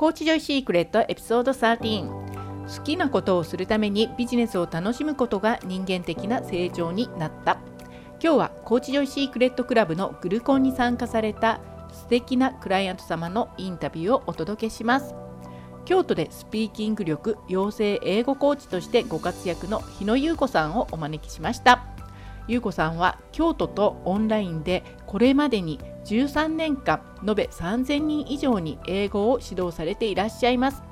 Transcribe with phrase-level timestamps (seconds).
[0.00, 7.58] コーチジョイシークレットエピソード13好きなことをするためにビジネスを楽しむことが人間的な成長になった。
[8.12, 11.60] 今日はコーチジョイシークレットクラブのグルコンに参加された
[11.92, 15.14] 素敵なクライアント様のインタビューをお届けします。
[15.84, 21.84] 京都でスピーキング力養成英語コーチとしてご活躍の日野ゆうこさんをお招きしました。
[22.48, 30.82] ゆうこさんは京都とオンラインでこれまでに13年間延べ3000人以上に英語を指導されていらっしゃいます。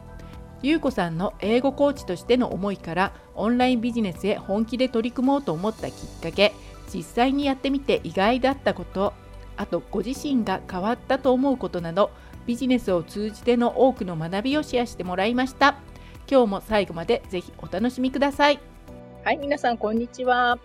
[0.62, 6.52] 優子さんの英語コーチとしての思いからオンラインビジネスへ本気で取り組もうと思ったきっかけ
[6.92, 9.12] 実際にやってみて意外だったこと
[9.56, 12.10] あとご自身が変わったと思うことなど
[12.46, 15.76] ビジネスを通じての多くの学びをシェアしてもらいました。
[16.30, 18.58] 今日も最後までぜひお楽しみください。
[19.24, 20.58] はい皆さんこんにちは。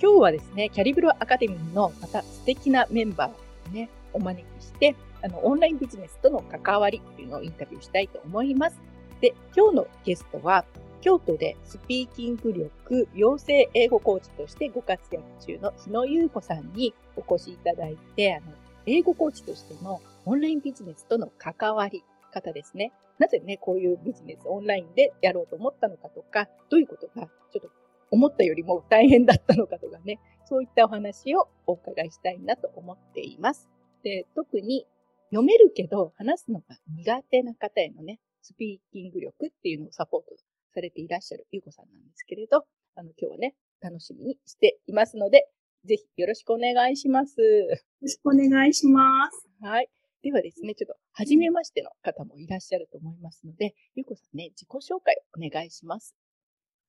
[0.00, 8.80] 今日はですねキャリブロアカデミーのまた素敵なメンバーね、お招きして、あの、オンラインビジネスとの関わりっていうのをインタビューしたいと思います。
[9.20, 10.64] で、今日のゲストは、
[11.00, 18.46] 京都でスピーキング力養成英語コーチとしてご活躍中の日野優子さんにお越しいただいて、あの、
[18.86, 22.92] 英語コーチとしてのオンラインビジネスとの関わり方ですね。
[23.18, 27.70] なぜね、こういうビジネスオンラインでやろうと思ったのかとか、どういうことがちょっと
[28.10, 33.68] 思ったよりも大変だったのかとかね、そういったお話をお伺いしたいなと思っています。
[34.02, 34.86] で、特に
[35.30, 40.26] 読めるけど話すのが苦手な方へのね、スピーキング力っていうのをサポート
[40.72, 45.48] されていらっしゃるゆうこさんなんですけれど、あの、今日はね、楽しみにしていますので、
[45.84, 47.40] ぜひよろしくお願いします。
[47.40, 47.68] よ
[48.02, 49.48] ろしくお願いします。
[49.60, 49.88] はい。
[50.22, 56.16] ではですね、ちょっと、初めましての方もいらっしゃると思いますので、ゆうこさんね、自己紹介をお願いします。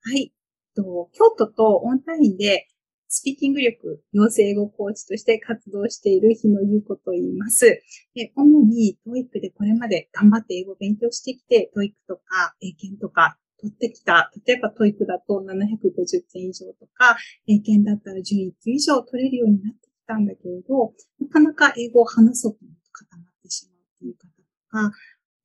[0.02, 0.32] はい。
[0.78, 2.68] と京都とオンラインで
[3.10, 7.82] スピーキング力養成英語コーチとして活動している日野優子と言います。
[8.14, 14.30] で主に TOEIC でこれまで頑張って英語を勉強してきて、TOEIC とか英検とか取ってきた。
[14.46, 24.92] 例えば TOEIC だと750点以上とか、英検だったら11級以上取れるようになってきたんだけれど、なかなか英語を話そうと思うと固まってしまうという方とか、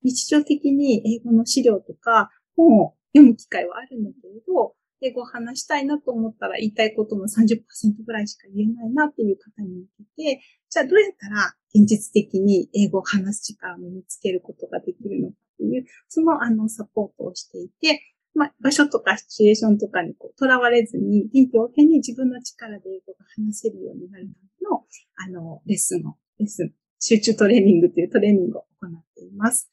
[0.03, 7.59] 日常的に英語の資料とか本を読む機会はあるんだけれど、英語を話したいなと思ったら言いたいことの30%
[8.05, 9.85] ぐらいしか言えないなっていう方に向
[10.17, 18.01] けて、じゃあどうやったら現実的に英語を話す力を身につけることができるのかっていう、そのあのサポートをしていて、
[18.35, 29.69] まあ、場所とかシチュエーションとかにこう、囚われずに、臨機応変に自分の力で英語が話せるようになるための、あの、レッスンを、レッスン、集中トレーニングというトレーニングを行っています。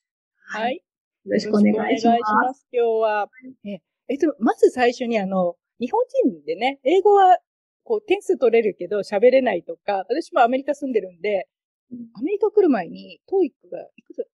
[0.47, 0.83] はい。
[1.25, 2.07] よろしくお願いします。
[2.07, 2.67] お願いします。
[2.73, 3.29] 今日は、
[3.65, 7.39] ええっと、まず最初にあの、日本人でね、英語は
[7.85, 11.47] こう点数取れるけど喋れないとか、私もアメリカ住んでるんで、
[12.15, 14.25] アメリカ来る前に、トーイックがいくつ、800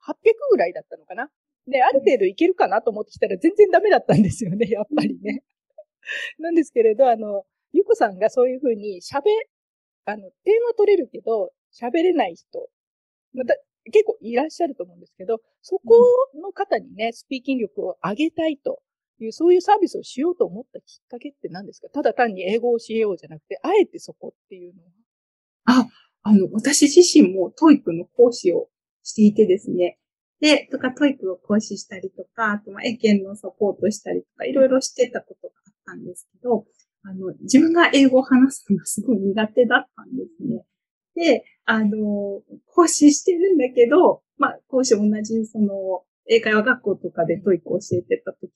[0.50, 1.28] ぐらいだったのかな？
[1.68, 5.42] で、ある程度いけるかなと思ってきたら全然ダメだったんですよね、やっぱりね。
[6.38, 9.24] なんですけれど、あの、ゆこさんがそういうふうに喋、
[10.06, 12.68] あの、点は取れるけど、喋れない人、
[13.34, 13.54] また
[13.92, 15.96] 結構いらっしゃると思うんですけど、そこ
[16.34, 18.80] の方にね、スピーキング力を上げたいと
[19.24, 21.88] いう、そういうサービスをしようと思ったきっかけって何ですか？
[21.88, 24.88] ただ単に英語を教えようじゃなくて、あえてそこっていうのは
[25.66, 25.86] あ、
[26.22, 28.68] あの、私自身も TOEIC の講師を
[29.02, 29.98] していてですね。
[30.40, 36.66] で、とか、 TOEIC を講師したりとか、あと、ま、英検のサポートしたりとか、いろいろしてたことがあったんですけど、
[37.04, 40.64] あの、自分が英語を話すのがすごい苦手だったんですね。
[41.14, 48.50] で、あの、講師してるんだけど、まあ、講師同じ、その、英会話学校とかで TOEIC を教えてた時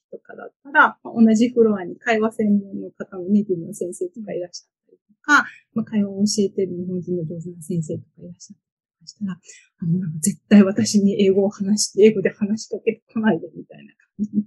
[0.70, 5.44] から、同じフロアに会話専門の方のネイティブの先生とかいらっしゃったりとか、
[5.74, 8.62] まあ、会話を教えてる日本人の上手な先生とかいらっしゃった
[9.02, 14.46] りしたら、あの、なんか絶対私に英語を話して、英語で話しかけてこないでみたいな感じ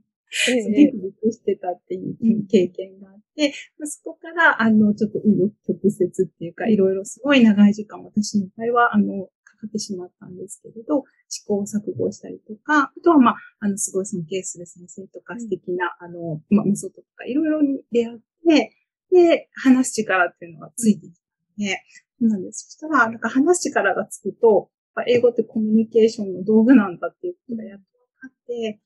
[0.71, 9.29] ビクビクしてたっていう経験があって、うん、そこから、あの、ちょっとう余曲折っていうか、いろいろすごい長い時間、私の場合は、あの、
[9.63, 18.75] かかってしまったんですけれど、試行錯誤したりとか、あとは、まあ、あの、すごい尊敬する先生とか、素敵な、あの、まあ、メソッドとか、いろいろに出会って、
[19.11, 21.81] で、話す力っていうのがついてきたので、
[22.19, 22.65] そうなんです。
[22.65, 24.69] そしたら、なんか話す力がつくと、
[25.07, 27.85] 英語ってコミュニケーションの道具なんだっていうことがやっと
[28.21, 28.79] 分かって、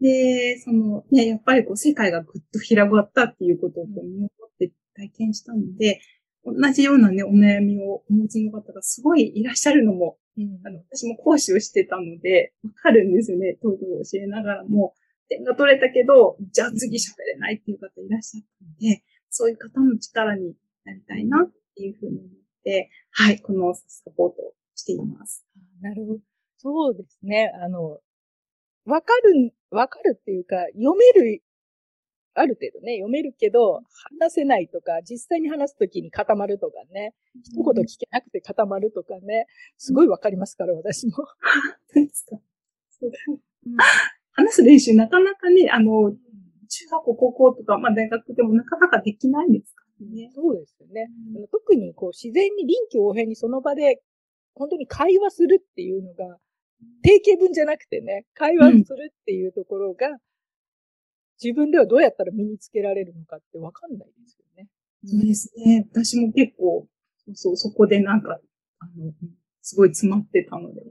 [0.00, 6.00] で、その、ね、やっぱりこう、世界がぐっと広がったっていうことをこう身をもって体験したので、
[6.44, 13.56] 同じようなね、お悩みをお持ちの方がすごいいらっしゃるのも、うん、あの私も講師をしてたので、わかるんですよね。
[13.62, 14.94] 東京を教えながらも、
[15.28, 20.54] 点が取れたけど、じゃあ次喋れないっていう方いらっしゃったので、そういう方の力に
[20.84, 22.30] なりたいなっていうふうに思っ
[22.62, 23.82] て、はい、このサ
[24.16, 25.44] ポートをしています。
[25.80, 26.20] なるほど。
[26.58, 27.52] そうですね。
[27.62, 28.00] あの、
[28.86, 31.42] わかる、わかるっていうか、読める、
[32.34, 33.82] ある程度ね、読めるけど、
[34.20, 39.46] 話せないとか、実際に話すときに固まるとかね、一言聞けなくて固まるとかね、
[39.78, 41.12] すごいわかりますから、私も。
[41.94, 42.38] ですか。
[42.90, 43.10] そう
[44.32, 50.30] 話す練習なかなかね、あの、中学校、高校とか、まあ大学でもなかなかできないんですからね。
[50.34, 51.08] そうですよね。
[51.36, 54.02] うん、特にこう自然に臨機応変にその場で
[54.54, 56.38] 本当に会話するっていうのが、
[57.02, 60.18] 定型文じゃなくてね、会話するっていうところが、うん、
[61.42, 64.68] 自分ではどうやったら身につけられるのかってわかんないですよね。
[65.04, 65.86] そうですね。
[65.92, 66.86] 私も結構、
[67.34, 68.38] そう、そこでなんか、
[68.78, 69.12] あの、
[69.62, 70.82] すごい詰まってたので、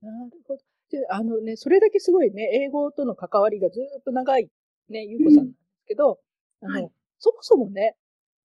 [0.00, 0.60] なるほど。
[0.90, 4.48] で、あのね、それだけすごいね、英語との関わりがずっと長い
[4.88, 6.18] ね、ゆうこさんなんですけど、
[6.62, 7.96] うん、あの、はい、そもそもね、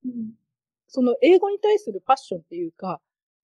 [0.05, 0.31] うん、
[0.87, 2.99] その英語に対するパッションっていうか、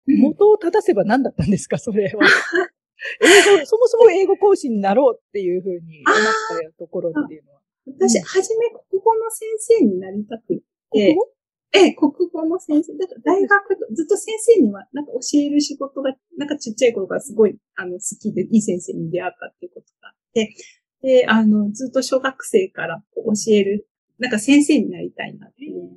[0.08, 2.20] 元を立たせば何だったんですか、それは。
[3.22, 7.62] 英語、そもそも英語講師になろうっていうふうに思ったところっていうのは。
[7.88, 10.62] 私、はじめ国語の先生になりたく
[10.92, 11.16] て、
[11.72, 12.98] ええ、国語の先生。
[12.98, 20.56] だから大学、ずっと先生には、なんか教える仕事が、なんかちっちゃい頃からすごい、あの、好きで、いい先生に出会ったっていうことがあって、
[21.02, 23.88] で、あの、ずっと小学生から教える、
[24.18, 25.90] なんか先生になりたいなっていう。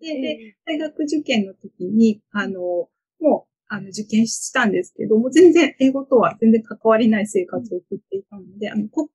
[0.00, 2.88] で、で、大学受験の時に、あの、
[3.20, 9.08] もう、あの、受験したんですけども、全然、英語とは全然関わりない生活を送っていたので、あの、国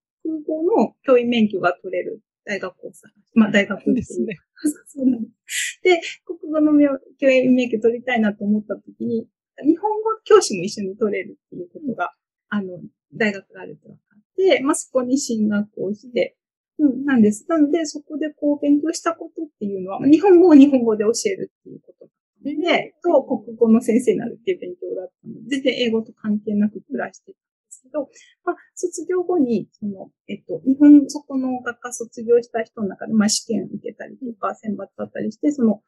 [0.48, 4.38] 語の教員免許が取れる大学をさ、まあ大学ですね。
[4.88, 5.80] そうなんです。
[5.84, 6.72] で、国語の
[7.20, 9.28] 教員免許取りたいなと思った時に、
[9.62, 12.14] 日本語教師も一緒に取れるっていうことが、
[12.54, 12.82] うん、あの、
[13.14, 16.38] 大学があると分かって、まあそこに進学をして、
[16.80, 17.46] うん、なんです。
[17.50, 22.06] なので、そこでこう勉強したことっていうのは、日本語を日本語で教えるっていうこと
[22.44, 27.40] で、と国語の先生になるっていう勉強だったので、全然英語と関係なく暮らしてたんで
[27.70, 28.10] すけど、
[28.44, 35.82] まあ、卒業後に、その、えっと、日本、そこの学科卒業した人の中で、まあ、試験受けたりとか、選抜だったりして、その、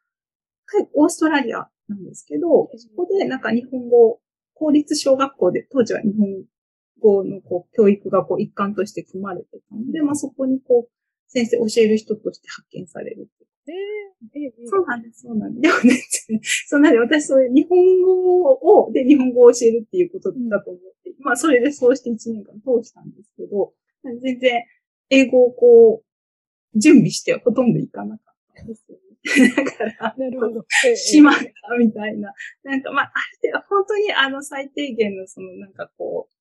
[0.95, 4.19] オーストラリアなんですけど、そこでなんか日本語、
[4.53, 6.43] 公立小学校で、当時は日本
[6.99, 10.91] 語のこう教育がこう一環として組まれてたので、まあそこにこう、
[11.27, 15.83] 先生教える人として発見されるってえー、そうなんです、そうなんです。
[15.83, 23.73] でもね、そうなんで、私そういう日本語を、で、日本語を教えるっていうことだと思って、うん、まあ、それでそうして1年間通したんですけど、
[24.21, 24.63] 全然、
[25.09, 29.07] 英語をこう、準備してほとんどいかなかったんですよね。
[29.55, 30.65] だから、なるほど。
[30.95, 31.43] しまった
[31.77, 32.33] みたいな。
[32.63, 36.33] なんか、まあ、ある程度、本当にあの、最低限のその、なんかこう、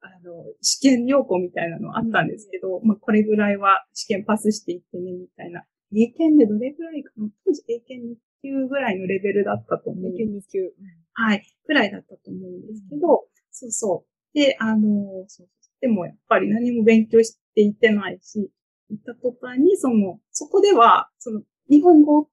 [0.00, 7.28] あの、試験要項みたいなのあったんですけど、うん、まあ、これぐらいは試験パスしていってね、みたいな英検でどれぐらいかな？
[7.44, 10.12] 当時英検2級ぐらいのレベルだったと思う。
[10.14, 10.72] 英検2級。
[11.12, 11.42] はい。
[11.66, 14.38] ぐらいだったと思うんですけど、うん、そうそう。
[14.38, 15.48] で、あの、そう
[15.80, 18.50] でもやっぱり何も勉強していってないし、
[18.90, 22.28] 行った途端に、その、そこでは、その、日本語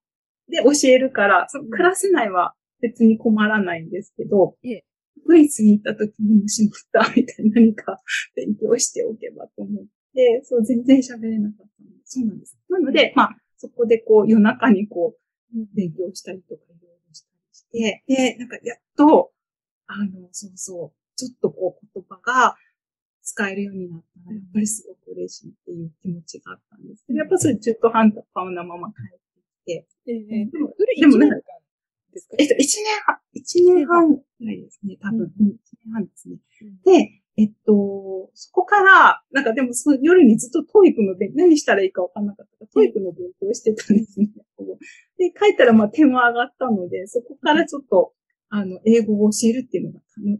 [0.49, 4.81] で教えるから、そのクラス内は別に困らないんですけど、うん、
[5.27, 7.99] ドイツに行った時にもしまった、みたいな何か
[8.35, 11.73] 勉強しておけばと思って、そう、全然喋れなかった。
[12.03, 12.57] そうなんです。
[12.69, 19.31] なので、まあ、そこでこう夜中にこう、勉強したりとかいろいろしたりして、で、なんかやっと、
[19.87, 22.55] あの、そうそう、ちょっとこう言葉が
[23.23, 27.03] 使えるようになったら、やっぱりすごく嬉しいっていう気持ちがあったんです。
[27.07, 29.19] けど、やっぱそれ中途半端なまま帰っ
[29.65, 31.35] てきて、えー、でも、でもなんか、
[32.37, 35.31] えっと、一年半、一年半ぐらいですね、多分。
[35.35, 36.37] 一、うん、年半ですね。
[36.85, 44.29] で、えっと、そこから、なんかでもその夜にずっと TOEIC の勉強、何したらいいかわかんなかったから、 TOEIC の勉強してたんですね。
[45.17, 48.13] で、書いたらまあ点も上がったので、そこからちょっと、
[48.49, 49.99] あの、英語を教えるっていうのが、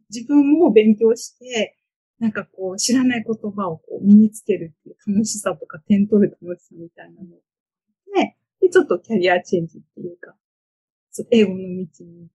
[0.10, 1.77] 自分も勉強して、
[2.20, 7.30] なんかこう、知らない言葉をこう身につけるっていう楽しさとか、点取る楽しさみたいなの
[8.16, 10.36] で、で、ちょっとキャリアチェンジっていうか、
[11.32, 12.27] 英語の道に、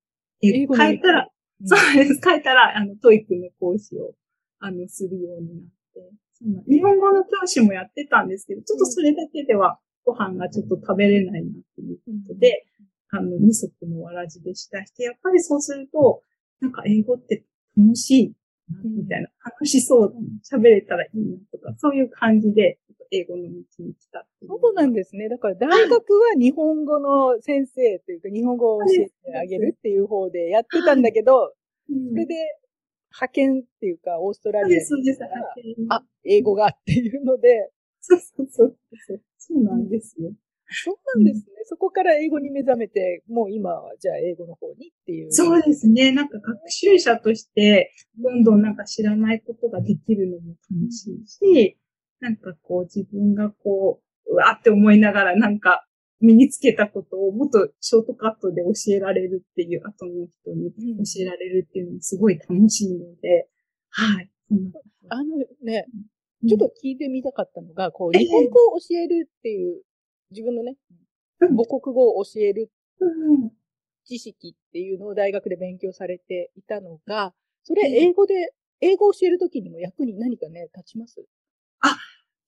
[0.42, 1.28] 英語変えたら、
[1.64, 2.21] そうです。
[2.23, 4.14] 変えたら、あの、 TOEIC の講師を
[4.62, 5.64] あの、するようになっ
[5.95, 6.62] て。
[6.69, 12.64] 日本語の教師もやってたんですけど、ちょっとそれだけではご飯がちょっと食べれないなっていうことで、
[13.11, 14.85] あの、二足のわらじでした。
[14.87, 16.23] して、やっぱりそうすると、
[16.61, 17.45] なんか英語って
[17.76, 18.35] 楽しい
[18.73, 20.12] な、みたいな、楽しそう。
[20.12, 22.78] だな、喋れたらいいなとか、そういう感じで、
[23.14, 25.28] 英語の道に来たそうなんですね。
[25.28, 31.52] だから大学は日本語の先生というか、日本語を教えてあげるっていう方でやってたんだけど、
[31.87, 32.35] それで
[33.14, 35.87] 派遣っていうか、オーストラリアそうです、派遣。
[35.90, 37.71] あ、英語がっていうので。
[38.00, 38.76] そうそうそう。
[39.38, 40.33] そうなんですよ。
[40.75, 41.45] そうなんですね。
[41.64, 45.33] そこから英語に目覚めて、もう今はじゃあ英語の方にっていう。
[45.33, 46.12] そうですね。
[46.12, 51.78] なんか学習者として、どんどんなんか知らないことができるのも楽しいし、
[52.21, 55.87] なんかこう自分がこう、うわって思いながらなんか
[56.23, 63.49] 身につけたことをもっとショートカットで教えられるっていう、後の人に教えられるっていうのもすごい楽しいので、
[63.91, 64.31] はい。
[65.09, 65.87] あのね、
[66.49, 69.83] ちょっと聞いてみたかったのが、こう、日本語を教えるっていう、
[70.31, 70.76] 自分のね、
[71.41, 72.71] 母国語を教える
[74.05, 81.21] 知識っていうのを大学で勉強されていたのが、それ英語で、英語を教えるときにも役に何かね、立ちます？
[81.21, 81.25] あ、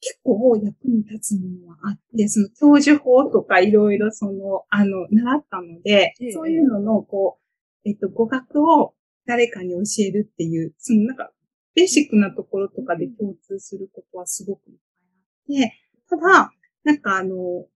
[0.05, 7.39] 結構役に立つものはあって、その教授法とかいろいろその、あの、習ったので、そういうのの、こ
[7.85, 8.95] う、えっと、語学を
[9.27, 11.31] 誰かに教えるっていう、そのなんか、
[11.75, 15.75] ベーシックなところとかで共通することはすごくいっぱいあって、
[16.11, 16.51] ただ、
[16.85, 17.67] なんかあの、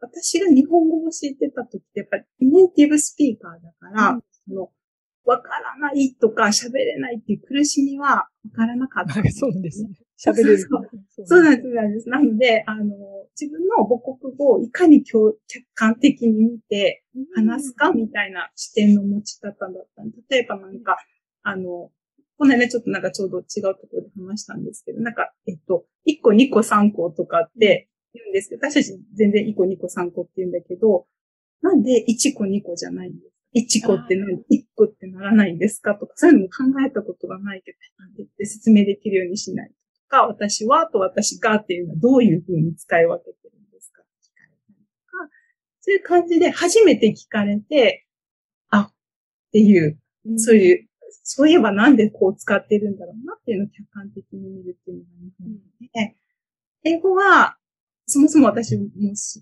[0.00, 4.70] 私が日本語を教えてた時ってやっぱりネイティブスピーカーだから、うん、その、
[5.24, 9.14] わからないとか喋れないっていう苦しみはわからなかった。
[9.30, 9.90] そうですね。
[10.20, 10.58] 喋れる。
[11.24, 12.08] そうなんです、なんです。
[12.08, 12.94] なので、あの、
[13.40, 15.38] 自分の母国語をいかに客
[15.74, 20.98] 観的に見て話すかみたいな視点の持ち方だった例えばなんか、
[21.42, 21.90] あの、
[22.38, 31.06] この間ちょっとなんかちょうど違うところで話したんですけど、なんか、えっと、1個、2個、3個とかって言うんですけど、私たち全然1個、2個、3個って言うんだけど、
[31.62, 33.18] なんで1個、2個じゃないんで
[33.70, 34.42] すか ?1 個って何 ?1
[34.74, 35.94] 個ってならないんですか？
[35.96, 39.72] とか、そういうのも考えたことがないけど、なんでって説明できるようにしない
[40.10, 44.02] か、私はと私がっていうのはどういうふうに使い分けてるんですか？
[44.02, 45.30] 聞かれたりとか、
[45.80, 48.06] そういう感じで初めて聞かれて、
[48.70, 48.92] あ、っ
[49.52, 49.98] ていう、
[50.36, 50.88] そういう、
[51.22, 55.48] そういえばなんでこう使ってるんだろうなっていうのを客観的に見るっていうのが日本
[55.94, 56.16] で、
[56.84, 57.56] 英語は、
[58.06, 58.84] そもそも私も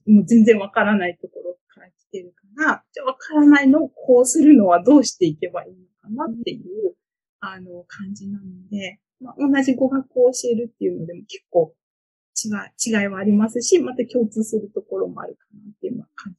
[0.07, 6.95] もう全然わからないところから来てるから、じゃわからないのをこうするのはどうしていけばいいのかなっていう、
[7.41, 11.75] あの、感じなので、まあ、同じ語学を教えるっていうのでも結構
[12.45, 16.39] 違い、違いはありますし、また共通するところもあるかなっていうのは感じ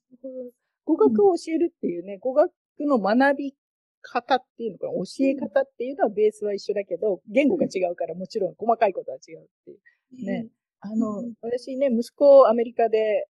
[0.85, 3.53] 語学を教えるっていうね、語学の学び
[4.01, 10.25] 方っていうのかな、教え方っていうのはベースは一緒だけど、言語が違うからもちろん細かいことは違うっていう。
[10.25, 10.47] ね。
[10.79, 13.27] あの、私ね、息子アメリカで、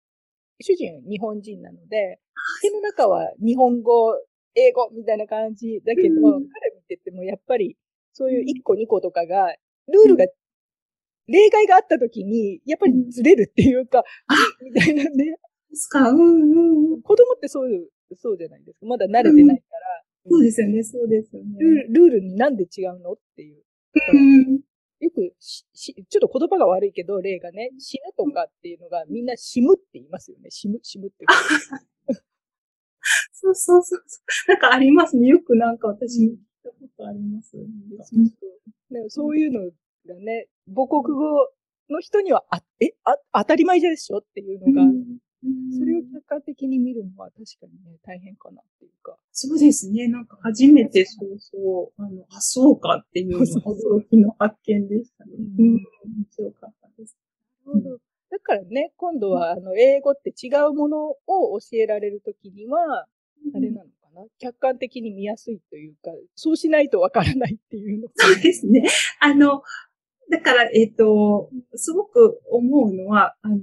[0.61, 2.21] 主人日本人なので、
[2.63, 4.13] 家の中は日本語、
[4.55, 6.41] 英語みたいな感じだけど、彼
[6.77, 7.77] 見ててもやっぱり
[8.19, 9.55] そういう1個2個とかが、
[9.87, 10.27] ルールが、
[11.29, 14.03] 例外があった時に、やっぱりずれるっていうか、
[14.61, 15.37] みたいなね。
[15.71, 17.03] ですか、うんうんうん。
[17.03, 18.87] 子供ってそういう、そうじゃないですか。
[18.87, 20.03] まだ慣れてないから。
[20.29, 21.59] そうですよね、そうですよね。
[21.91, 23.63] ルールになんで違うのっていう。
[24.13, 24.61] うん
[25.01, 30.51] よくし、ちょっと言葉が悪いけど、例がね、死ぬとかっていうのがみんな死むって言いますよね。
[30.51, 31.25] 死む、死むって。
[33.33, 34.01] そうそうそう。
[34.49, 35.29] なんかありますね。
[35.29, 36.37] よくなんか私
[36.73, 37.51] たことあります。
[37.51, 39.71] そうそういうの
[40.07, 41.51] がね、母国語
[41.91, 44.83] の人には、あ、え、あ、当たり前でしょっていうのが、
[45.79, 49.17] それを客観的に見るのは確かにね、大変かなっていうか。
[49.33, 50.09] そうですね。
[50.09, 55.33] なんか初めてそうそう、あの、あ、そうかっていう驚きの発見でしたね。
[55.37, 55.81] うん、面
[56.31, 57.17] 白かったです。
[57.67, 57.99] なるほど。
[58.31, 63.07] だからね、今度は、あの、英語って違うものを教えられるときには、
[63.55, 68.09] あれなのな客観的に見やすいというか、そうしないとわからないっていうの。
[68.15, 68.89] そうですね。
[69.21, 69.63] あの、
[70.31, 73.59] だから、えっ、ー、と、すごく思うのは、あの、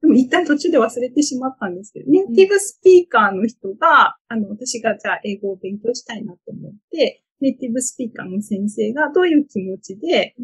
[0.00, 10.34] でも一旦途中で忘れてしまったんですけど、ネイティブスピーカーの人が、あの、私がじゃあ英語を勉強したいなと思って、ネイティブスピーカーの先生がどういう気持ちで、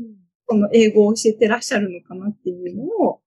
[0.47, 3.21] この英語を教えてらっしゃるのかなっていうのを、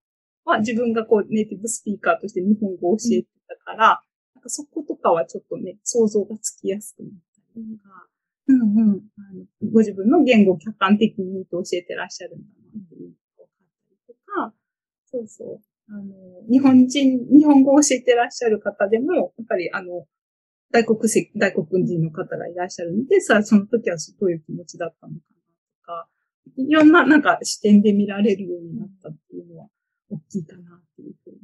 [0.44, 4.02] まあ自分がこうネイティブスピーカーとして日本語を教えてたから、
[4.44, 7.12] かそことかはちょっとね、想像がつきやすくなっ
[7.54, 8.06] たりとか、
[8.46, 12.46] うんうん、あのご自分の言語を客観的に見て教えてらっしゃるんだ
[12.76, 14.54] なっていうのが分かったりとか、
[15.10, 15.60] そうそう。
[15.88, 16.04] あの、
[16.50, 20.06] 日本人、日本語を教えてらっしゃる方でも、やっぱりあの、
[20.72, 25.18] 外国籍、外国人の方がいらっしゃるので、さあ、その時はどういう気持ちだったのか
[25.86, 26.08] なとか、
[26.56, 29.68] いろんななんか視点で見られるようになったっていうのは
[30.10, 31.38] 大きいかなっていうふうに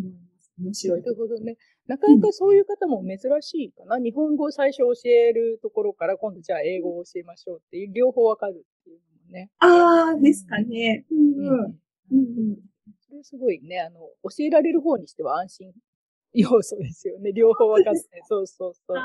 [0.00, 0.31] 思います。
[0.62, 1.00] 面白い。
[1.00, 1.56] なるほどね。
[1.86, 3.96] なかなかそういう方も珍しいかな。
[3.96, 9.50] うん、日本語を最初教えるところから今度じゃあ英語を教えましょうっていう、両方わかるっていうのもね。
[9.58, 11.04] ああ、ですかね。
[11.10, 11.76] うん、うん。
[12.10, 12.56] うん、
[13.00, 15.72] それすごいね、あの、教えられる方にしては安心
[16.34, 17.32] 要素ですよね。
[17.32, 18.00] 両方わかって。
[18.28, 18.96] そうそうそう。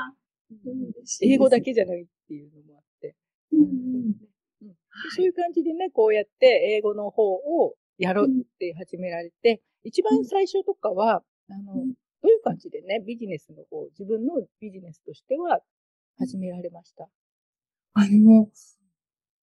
[1.22, 3.14] 英語だけじゃないっていうのもあって。
[3.52, 4.28] うんうん
[5.14, 15.60] そういう感じでね、こうやって英語の方をやろうって始められて、一番最初とかは、あの、どういう感じでね、ビジネスの方、自分のビジネスとしては
[16.18, 17.08] 始められました、
[17.94, 18.48] あの、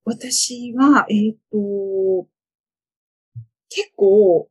[0.04, 2.28] 私は、えっ、ー、と、
[3.70, 4.48] 結構、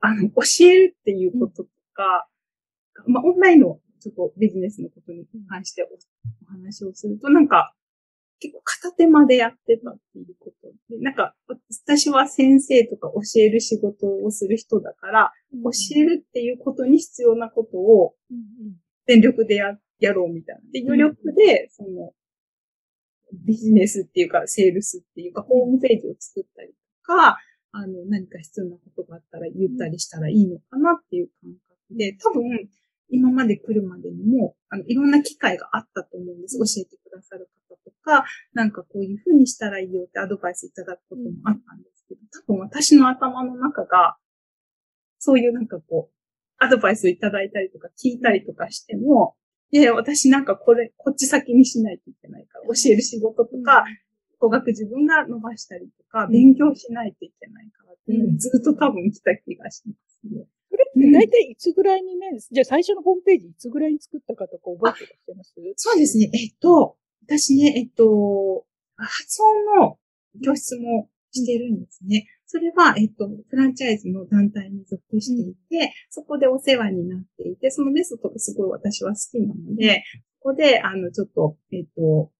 [0.00, 2.26] あの、教えるっていうこととか、
[3.06, 7.74] うん、まあ、オンラインのちょっとビジネスのことに関してお話をすると、なんか、
[8.40, 18.14] 結構片手間でやってたっていうことで、なんか、私は先生とか教える仕事をする人だから、うん、教えるっていうことに必要なことを、
[19.06, 20.62] 全力でや、やろうみたいな。
[20.72, 22.12] で、余力で、その、
[23.46, 27.38] ビジネスっていうか、セールスっていうか、ホームページを作ったりとか、
[27.72, 32.68] あの、何か必要なことがあったら言ったりしたらいいのかなっていう感覚で、多分、
[33.10, 36.58] 今まで来るまでにも、あの、いろんな機会があったと思うんです。
[36.58, 44.16] 教えてくださる方とか、なんかこういうふうにしたらいいよってアドバイスいただくこともあったんですけど、多分私の頭の中が、
[45.18, 46.14] そういうなんかこう、
[46.58, 49.34] アドバイスをいただいたりとか聞いたりとかしても、
[49.72, 53.84] いや、私なんかこれ、こっち先にしないといけないから、教える仕事とか、
[54.38, 60.44] 語学自分が伸ばしたりとか、勉強しないといけないからっていうのずっと多分来た気がしますね。
[60.70, 65.52] それって大体いつぐらいにね、じゃあ最初のホームページいつぐらいに作ったかとか覚えてらっしゃいます？
[65.76, 66.30] そうですね。
[66.32, 66.96] えっと、
[67.26, 68.64] 私ね、えっと、
[68.96, 69.98] 発音の
[70.44, 72.26] 教室もしてるんですね。
[72.46, 80.02] それは、えっと、フランチャイズの団体に属していて、うん、そこでお世話になっていて、そのメソッドがすごい私は好きなので、
[80.40, 82.32] ここで、あの、ちょっと、えっと、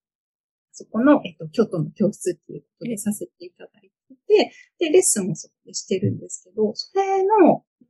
[0.73, 7.85] そこの、えっと、京都の教室っていうことでさせていただいてて、で、レッスンもそこでしてるんですけど、それの、う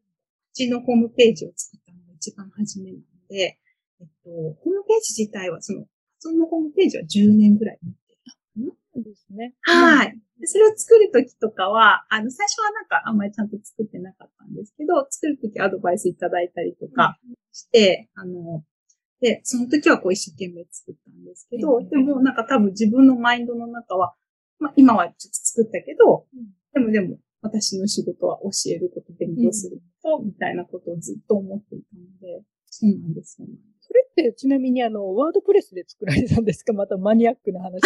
[0.53, 3.59] ちのホームページを作ったのが一番初めなので、
[4.01, 5.85] えっと、ホームページ自体は、その、
[6.19, 8.13] そのホームページは10年ぐらい持って
[8.61, 8.73] る。
[8.95, 9.55] そうですね。
[9.63, 10.19] はい。
[10.41, 17.19] でそれを作るときとかは、あの、最初はなんかあんまりちゃんと作ってなかったんですけど、作るときアドバイスいただいたりとか
[17.53, 18.65] して、うん、あの、
[19.21, 24.15] で、その時はこう一生懸命作ったんですけど、うん、でもなんか多分自分のマインドの中は、
[24.59, 33.49] まあ今はちょっと作ったけど、うん、でもでも私の仕事は教えること、勉強すること、みたいなことをずっと思っていたので、そうなんですよ。
[33.49, 33.55] ね。
[33.81, 36.73] それってちなみにあの、ワードプレスで作られたんですか？
[36.75, 37.81] またマニアックな話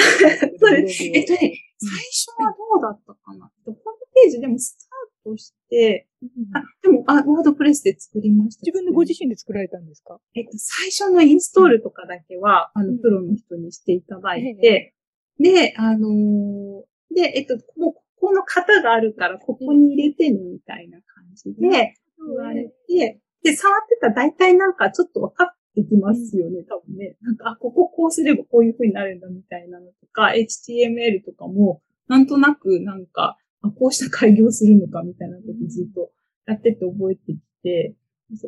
[0.59, 1.05] そうです。
[1.05, 1.39] えっとね、
[1.79, 3.81] 最初はどうだったかな、ホーム
[4.15, 4.77] ページでもス
[5.25, 10.21] タートして、うん、あ、でもあ、ワードプレスで作りました、自分でご自身で作られたんですか？
[10.35, 14.95] えっと、最初のインストールとかだけは、うん、あの、プロの人にしていただいて、
[15.39, 27.17] うん、で、あのー、で、えっと、もう、ここの型があるから、ここに入れてね、みたいな感じで、言われて、で、触ってたら大体なんかちょっと分かってきますよね、多分ね。
[27.21, 36.11] なんか、あ、こここうすればこういう風になるんだみたいなのとか、HTML とかも、なんとなくなんか、あこうした開業するのかみたいなことずっと
[36.47, 37.95] やってて覚えてきて、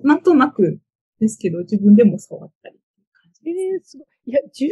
[0.02, 0.80] なんとなく
[1.20, 2.76] ですけど、自分でも触ったり
[3.46, 4.06] ええー、すごい。
[4.26, 4.70] いや、10年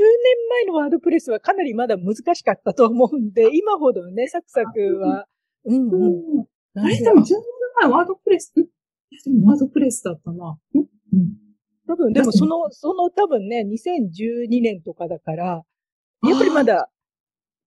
[0.51, 5.27] 前のワードプレスはかなりまだ難しかったと思うんで、今ほどね、サクサクは。
[5.65, 6.09] うんう
[6.43, 6.47] ん。
[6.75, 7.41] あれでも10年
[7.83, 8.53] 前ワードプレス、
[9.45, 10.59] ワードプレスだったな。
[10.75, 10.87] うん。
[11.87, 15.63] 多分、でもその、その多分ね、2012年とかだから、
[16.25, 16.91] やっぱりまだ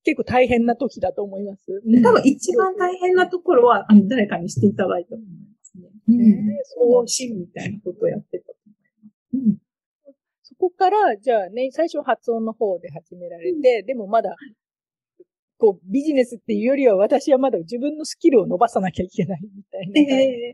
[0.07, 1.65] 結構大変な時だと思います。
[2.01, 5.89] 多分一番大変なところは、あの、誰かにしていただいたと思いますね。
[6.07, 6.57] うん。
[6.63, 9.35] そうしみたいなことをやってたと思います。
[9.35, 9.66] うん。
[10.59, 14.35] そこから、じゃあね、最初発音の方で始められて、でもまだ
[15.59, 20.53] こう、ビジネスっていうよりは私はまだ自分のスキルを伸ばさなきゃいけないみたいな感じで、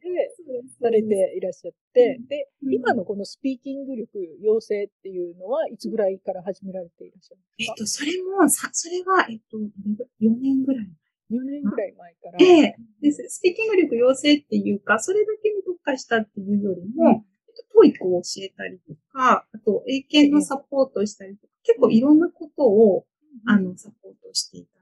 [0.82, 7.74] されていらっしゃって、で、今のこのスピーキング力養成っていうのはいつぐらいから始められていらっしゃるんですか？
[7.74, 10.86] えっと、それも、さ、それは、えっと、4年ぐらい
[11.30, 11.40] 前。
[11.40, 12.38] 4年ぐらい前から。
[12.40, 13.26] ええです。
[13.28, 17.26] スピーキング力養成っていうか、それだけに特化したっていうよりも、
[17.74, 23.06] TOEIC を教えたりとか、あと、英検のサポートをしたりとか、結構いろんなことを、
[23.46, 24.80] あの、サポートしていた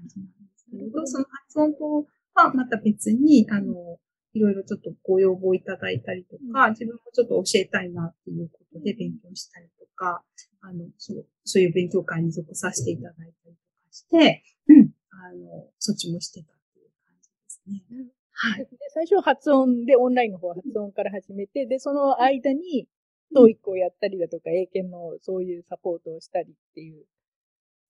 [0.00, 3.98] 感じなんですけれど、その発音とはまた別に、あの、
[4.32, 10.22] いろいろちょっとご要望いただいたりとか、自分もちょっと教えたいなっていうことで勉強したりとか、
[10.60, 13.56] あの、そう、そういう勉強会に属させていただいたりとか
[13.90, 18.06] して、うん、あの、そっちもしてたっていう感じですね。
[18.32, 18.58] はい。
[18.60, 22.86] で最初は発音で、オンラインの方は発音から始めて、で、その間に、
[23.34, 27.04] トーイックをやったりだとか、英検のそういうサポートをしたりっていう。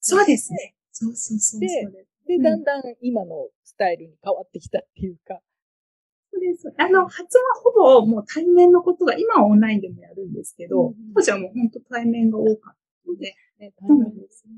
[0.01, 0.75] そうですね。
[0.93, 1.69] そうそうそうで、
[2.27, 5.41] で、だんだん今のスタイルに変わってきたっていうか。
[6.33, 6.73] そうです。
[6.77, 14.55] あの、発音はほぼもう対面のことが、今はオンラインでもやるんですけど、うん、当時はもう本当対面が多かったので、ね、対面ですね、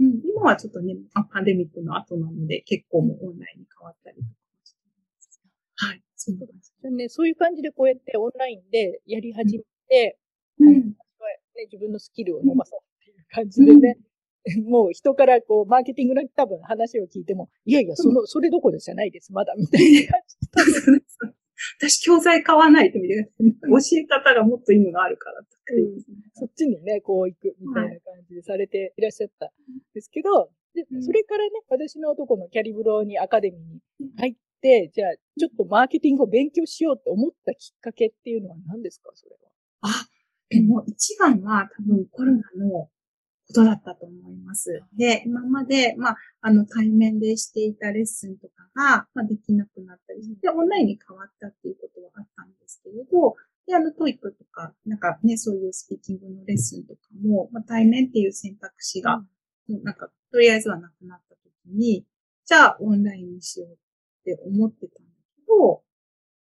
[0.00, 0.20] うん。
[0.28, 0.96] 今はちょっとね、
[1.32, 4.28] パンデミックの後なので、結構もうオンラインに変わったりとか
[4.64, 5.40] してます。
[5.76, 6.02] はい。
[6.14, 10.18] そうじゃね、そういう感じでこうやってオンラインでやり始めて、
[10.60, 13.98] うん、ね、自分のスキルを伸ばそうっていう感じでね、
[14.66, 20.20] もう人からこう、マーケティングの多分話を聞いても、いやいや、その、それどころじゃないです、まだ、みたいな感
[20.66, 21.34] じ。
[21.78, 23.16] 私、教材買わないとみたい。
[23.18, 23.24] な。
[23.24, 26.02] 教え方がもっといいのがあるからとか、うん、
[26.34, 29.50] そっちにね、こう行くみたいな感じでされていらっしゃったん
[29.94, 39.50] ですけど、で、それからね、私のとこのキャリブロにアカデミーに入って、じゃあ、ちょっとマーケティングを勉強しようって思ったきっかけっていうのは何ですか、それは？
[39.82, 40.08] あ、
[40.54, 42.88] でも一番は多分コロナの
[43.46, 44.82] ことだったと思います。
[44.96, 53.34] で、今まで、まあ、あの、対面でしていたレッスンとかが、まあ、できなくなったりして、オンラインに変わったっていうことはあったんですけれど、
[53.66, 59.22] で、あの、 TOEIC とか、なんかね、そういうスピーキングのレッスンとかも、まあ、対面っていう選択肢が、
[59.68, 62.04] うん、なんか、とりあえずはなくなった時に、
[62.44, 63.76] じゃあ、オンラインにしようっ
[64.24, 65.82] て思ってたんだけど、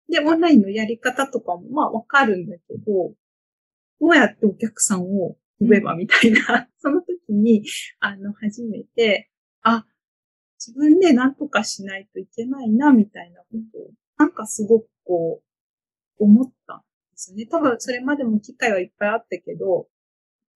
[0.08, 3.12] で、オンラインのやり方とかも、まあ、わかるんだけど、
[4.00, 7.64] どうやってお客さんを呼べばみたいな、 その時に、
[8.00, 9.30] あの、初めて、
[9.62, 9.86] あ、
[10.58, 16.84] 自分で何とかしないといけないな、みたいなことを、なんかすごくこう、思ったんで
[17.16, 17.46] すよね。
[17.46, 19.88] 多分それまでも機会はいっぱいあったけど、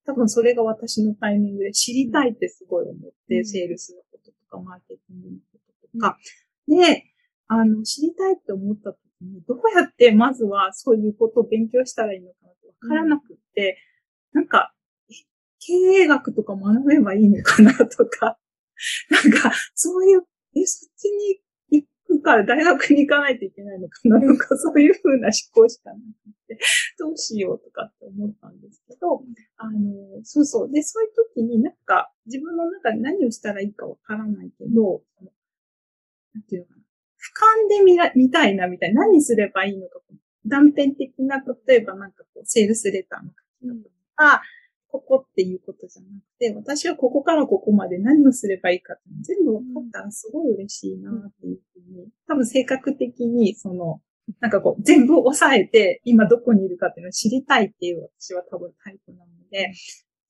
[0.06, 6.18] 多分それが私のタイミングで知りたいってすごい思って、うん、セールスのこととか、マーケティングのこととか。
[6.68, 7.04] うん、で、
[7.48, 12.48] あの、知りたいって思った時に、どうやってまずはそういうことを勉強したらいいのかな
[12.80, 13.78] からなくって、
[14.34, 14.74] うん、なんか、
[15.60, 18.38] 経営学とか学べばいいのかなとか、
[19.10, 20.22] なんか、そういう、
[20.56, 21.40] え、そっちに
[21.82, 26.00] 行くから大学に行かないといけないのかなとか、そういうふうな思考しかなく
[26.46, 26.58] て、
[26.98, 29.22] どうしようとかって思ったんですけど、
[29.56, 30.72] あの、そうそう。
[30.72, 35.02] で、そういう時になんか、自分の中で何をしたらいいかわからないけど、
[36.34, 36.82] なんていうのかな。
[37.18, 39.02] 俯瞰で見ら見たいなみたいな。
[39.02, 40.00] 何すればいいのか。
[40.48, 43.30] 断片的な、例えばなんかこう、セールスレターの
[43.62, 44.42] 書き方とか、
[44.90, 54.00] ここっていうことじゃなくて、私はここからここまで何をすればいいかって全部分かったらすごい嬉しいなっていうふうに、多分性格的にその、
[54.40, 59.72] なんかこう、全部押さえて、今どこにいるかっていうのを知りたいっていう私は多分タイプなので、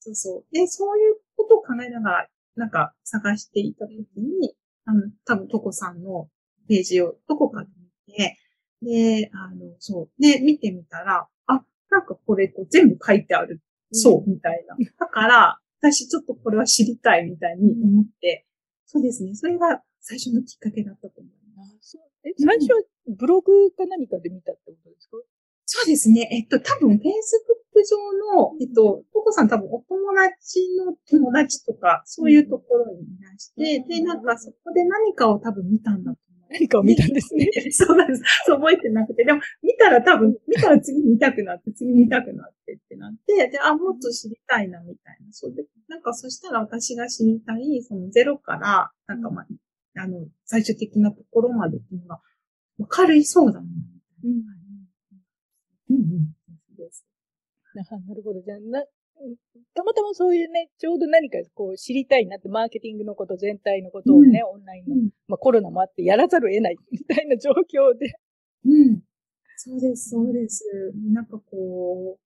[0.00, 0.44] そうそう。
[0.52, 4.54] で、そういうことを考えながら、なんか探していたときに、
[4.85, 6.28] あの、多分トコさんの
[6.68, 7.68] ページをどこかで
[8.07, 8.37] 見て、
[8.82, 10.22] で、あの、そう。
[10.22, 13.60] で、見てみたら、あ、なんかこれこう全部書いてある
[13.92, 14.76] そう、みたいな。
[14.98, 18.46] だから、私ちょっとこれは知りたいみたいに思って、
[18.86, 19.34] そうですね。
[19.34, 21.98] それが最初のきっかけだったと思います。
[22.24, 22.82] え、最初は
[23.16, 25.16] ブログか何かで見たってことですか、
[25.66, 26.28] そうですね。
[26.32, 27.02] えっと、多分、Facebook
[27.84, 27.96] 上
[28.34, 36.18] の、えっと、ココさん多分お友達の友達とか、そういうところにいらして、で、なんかそこで何かを多分見たんだと
[36.50, 37.48] 何かを見たんですね。
[37.72, 38.22] そうなんです。
[38.46, 39.24] そう覚えてなくて。
[39.24, 45.32] でも、見たら多分、見たら次見たくなって、次見たくなってってなって、で、あ、もっと知りたいな、みたいな。
[45.32, 49.46] そうで、なんかそしたら私が知りたい、そのゼロから、なんかまあ、
[49.96, 52.20] あの、最終的なところまでっていうのが、
[52.78, 53.66] わかりそうだな、
[54.24, 54.42] うん。
[55.90, 56.34] うんうん。
[56.76, 57.04] です。
[57.74, 57.82] な
[58.14, 58.40] るほど。
[58.42, 58.84] じゃあ、な、
[59.74, 64.96] たまたまそういうね、ちょうど何かこう知りたいなって、マーケティングのこと全体のことをね、うん、オンラインの、
[65.28, 68.14] まあコロナもあってやらざるを得ないみたいな状況で。
[68.64, 69.02] うん。
[69.57, 70.64] そうです、そうです。
[71.12, 72.20] なんかこう、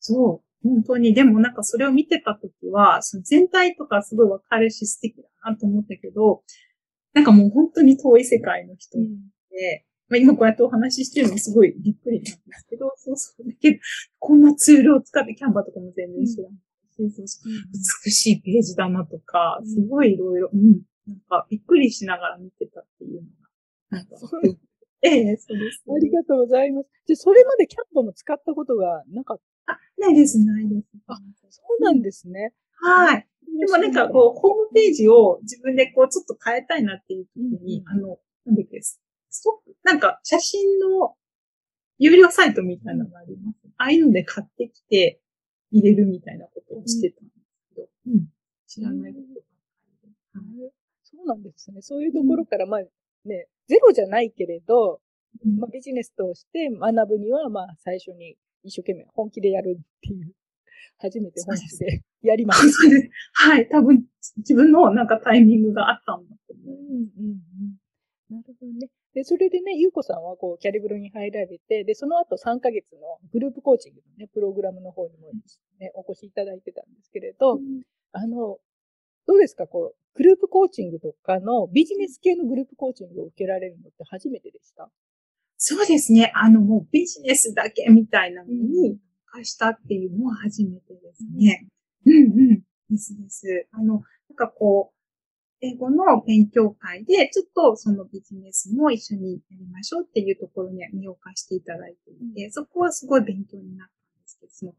[0.00, 1.14] そう、本当に。
[1.14, 6.42] でもなんかそれを見てたときは、その全体とかすごいわかるし素敵だなと思ったけど、
[7.12, 9.18] なんかもう本当に遠い世界の人で、うん
[10.08, 13.44] まあ、今こうやってお話ししてるのすごいびっくりなんですけど、そうそう。
[13.46, 13.78] だけど、
[14.18, 16.52] こんなツールを使ってキャンバーとかも全然知らない
[16.98, 17.26] うそう
[18.04, 20.80] 美しいページだなとか、すごいいろいろ、うん。
[21.06, 24.16] なんかびっくりしながら見てたっていうのが、なんか、
[25.02, 26.88] ええそうです、ね、ありがとうございます。
[27.06, 29.74] じゃそれまでキャンバーも使ったことがなかった？
[29.74, 30.86] あ、ないです、ないです。
[31.06, 31.16] あ、
[31.50, 32.54] そうなんですね。
[32.80, 33.28] はい。
[33.58, 39.00] でもなんかこう、ホームページを自分でこう、ちょっと変えたいなっていう時に、うん、あの、なんだっけ、ス
[39.82, 41.14] なんか写真の
[41.98, 43.56] 有料サイトみたいなのがあります。
[43.78, 45.20] ああいうので買ってきて
[45.70, 48.26] 入れるみたいなことをしてたんですけど、うん、
[48.66, 49.20] 知らないこ
[50.34, 50.70] とが、うん、
[51.02, 51.82] そうなんですね。
[51.82, 52.80] そういうところから、まあ
[53.24, 55.00] ね、ゼロじゃないけれど、
[55.44, 60.32] うん、まあ、ビジネスとして学ぶには、まあ最初に一生懸命本気でやるっていう。
[60.98, 62.72] 初めて本気でやります。
[63.34, 63.68] はい。
[63.68, 64.04] 多分、
[64.38, 66.74] 自分のなんかタイミングがあったんだと思う。
[66.74, 67.40] うんうん
[68.30, 68.36] うん。
[68.36, 68.88] なるほどね。
[69.16, 73.00] で、それでね、ゆうこさんはこう、キャリブルに入られて、で、その後3ヶ月の
[73.32, 75.32] グループコーチングのね、プログラムの方にも
[75.80, 77.80] ね、お越しいただいてたんですけれど、うん、
[78.12, 78.58] あの、
[79.26, 84.90] どうですかこう、グループコーチングとかのビジネス系のグループコーチングを受けられるのって初めてでした？
[85.56, 86.30] そうですね。
[86.34, 91.66] あの、もうビジネスだけみたいなのに化したっていうのは初めてですね。
[92.04, 92.62] うん、うん、うん。
[92.90, 93.66] ですです。
[93.72, 94.95] あの、なんかこう、
[95.66, 104.72] 英語の勉強会で、ちょっとそのビジネスも一緒にやりましょうっていうところに身を貸していただいていて、そこはすごい勉強になったんですけど、その、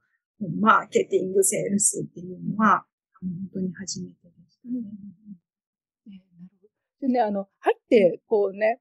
[0.59, 2.85] マーケティング、セールスっていうのは、
[3.19, 4.75] 本当に初めてでしたね。
[4.75, 7.07] うんえー、なるほど。
[7.07, 8.79] でね、あの、入って、こうね、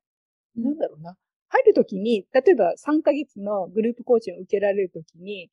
[0.57, 1.17] なんだろうな。
[1.49, 5.51] 入るときに、例えば3ヶ月のグループコーチを受けられるときに、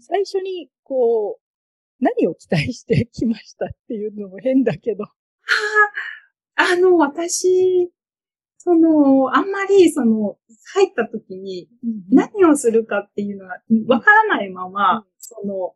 [0.00, 1.42] 最初に、こう、
[2.00, 5.04] 何を期待してきましたっていうのも変だけど。
[6.54, 7.92] あの、私、
[8.58, 10.36] その、あんまり、その、
[10.74, 11.68] 入った時に、
[12.10, 15.74] 何をするかっていうのが、わからないまま、うん、その、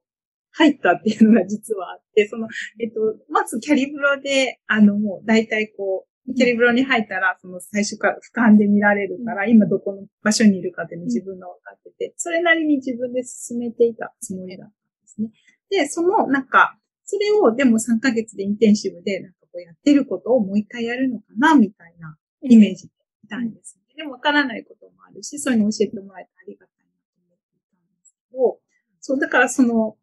[0.53, 2.49] 入ったっていうのが実はあって、その、
[2.81, 15.31] えっと、まずキャリブロで、あの、もう大体こう、キャリブロに入ったら、その最初から俯瞰で見られるから、今どこの場所にいるかっていうの自分が分かってて、それなりに自分で進めていたつもりだったんですね。
[15.71, 22.92] で、その、なんか、それをでも3ヶ月でインテンシブで、なんかこうやってることをもう一回やるのかな、みたいなイメージで
[23.25, 28.59] いたんです、ね、でもわからないこともあるし、そういうの教えてもらえてありがたいなと思っていたんですけど、
[29.01, 29.97] そう、だからその、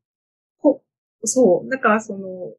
[0.58, 0.82] ほ、
[1.24, 2.54] そう、だからその、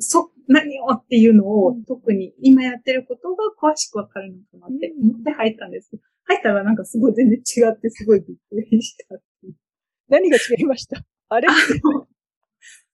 [0.00, 9.16] そ、何をっていうのを、特に今やってることが詳しくわかるのかなって思って入ったんですけど、入ったらなんかすごい全然違ってすごいびっくりした
[10.08, 11.02] 何が違いました？
[11.30, 11.48] あれ？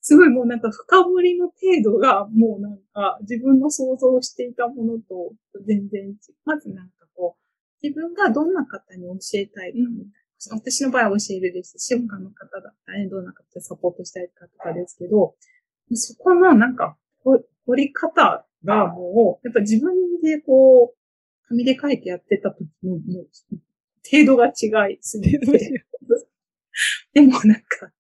[0.07, 5.33] すごいもうなんか深掘りの程度がもうなんか自分の想像していたものと
[5.67, 6.17] 全然違う。
[6.45, 7.43] まずなんかこう、
[7.83, 10.03] 自分がどんな方に教えたいかみたいな。
[10.53, 15.37] うん、私の場合は教えるですし、他の方だったらね、どんな方でサポートしたいかとかですけど、
[15.95, 16.99] そこのなんか
[17.65, 23.29] 掘り方がもう、やっぱ自分でこう、紙で書いてやってた時のもう、
[24.05, 25.87] 程度が違いすぎて。
[27.15, 27.91] でもなんか、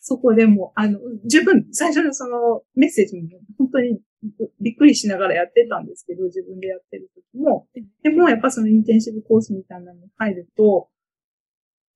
[0.00, 4.00] そこでも、あの、十分、最初のそのメッセージも本当に
[4.60, 7.68] びっくりしながらやってたんですけど、自分でやってる時も。
[8.02, 10.88] でも、やっぱそのインテンシブコースみたいなのに入ると、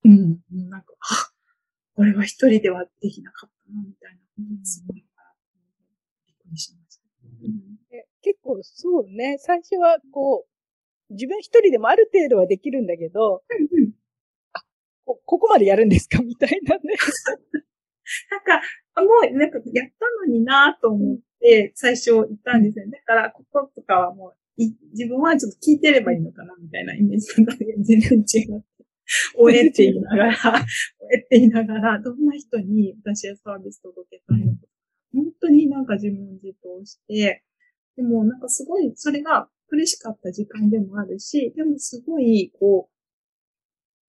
[0.04, 1.32] うん、なんか、あ、
[1.94, 4.20] これは一人ではできなかったな、みたいな。
[4.38, 7.02] うん、すごい、びっくりしました。
[7.42, 7.78] うん、
[8.22, 13.92] 結構そうね、最初はこう、自分一人でもある程度はできるんだけど、うんうん、
[14.52, 14.62] あ
[15.04, 16.20] こ、ここまでやるんですか？
[16.22, 16.82] みたいなね。
[18.30, 18.62] なんか、
[19.02, 23.02] もう、なんか、やったのになと思って、最初言ったんですよね。
[23.06, 28.76] だから、こことかはもう、自分はちょっと聞いてればいいのかな、みたいなイメージだけど、全然違って。
[29.36, 30.34] おえって言いながら、
[31.00, 34.58] おえって言いながら、どんな人に私はサービス届けたいのか。
[35.12, 37.42] 本当になんか自問自答して、
[37.96, 42.95] でもなんかすごい、それが苦しかった時間でもあるし、でもすごい、こう、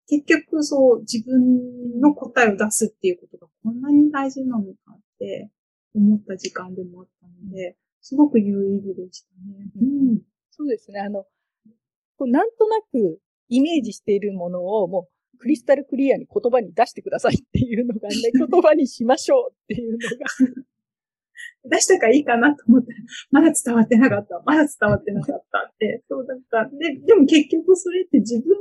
[0.09, 5.51] 結局そう自分の答えを出すっていうことがこんなに大事なのかって
[5.95, 9.69] 思った時間でもあったので、すごく有意義でしたね。
[9.81, 11.01] うん、そうですね。
[11.01, 11.25] あの、
[12.17, 20.07] こうなんとなくイメージしているものをもうクリスタルクリアに言葉に出してくださいっていうのがね、 言葉にしましょうっていうのが
[21.69, 22.99] 出したからいいかなと思ったら、
[23.31, 24.43] まだ伝わってなかった。
[24.47, 26.03] まだ伝わってなかったって。
[26.09, 26.71] そうだった。
[26.77, 28.57] で、でも結局それって自分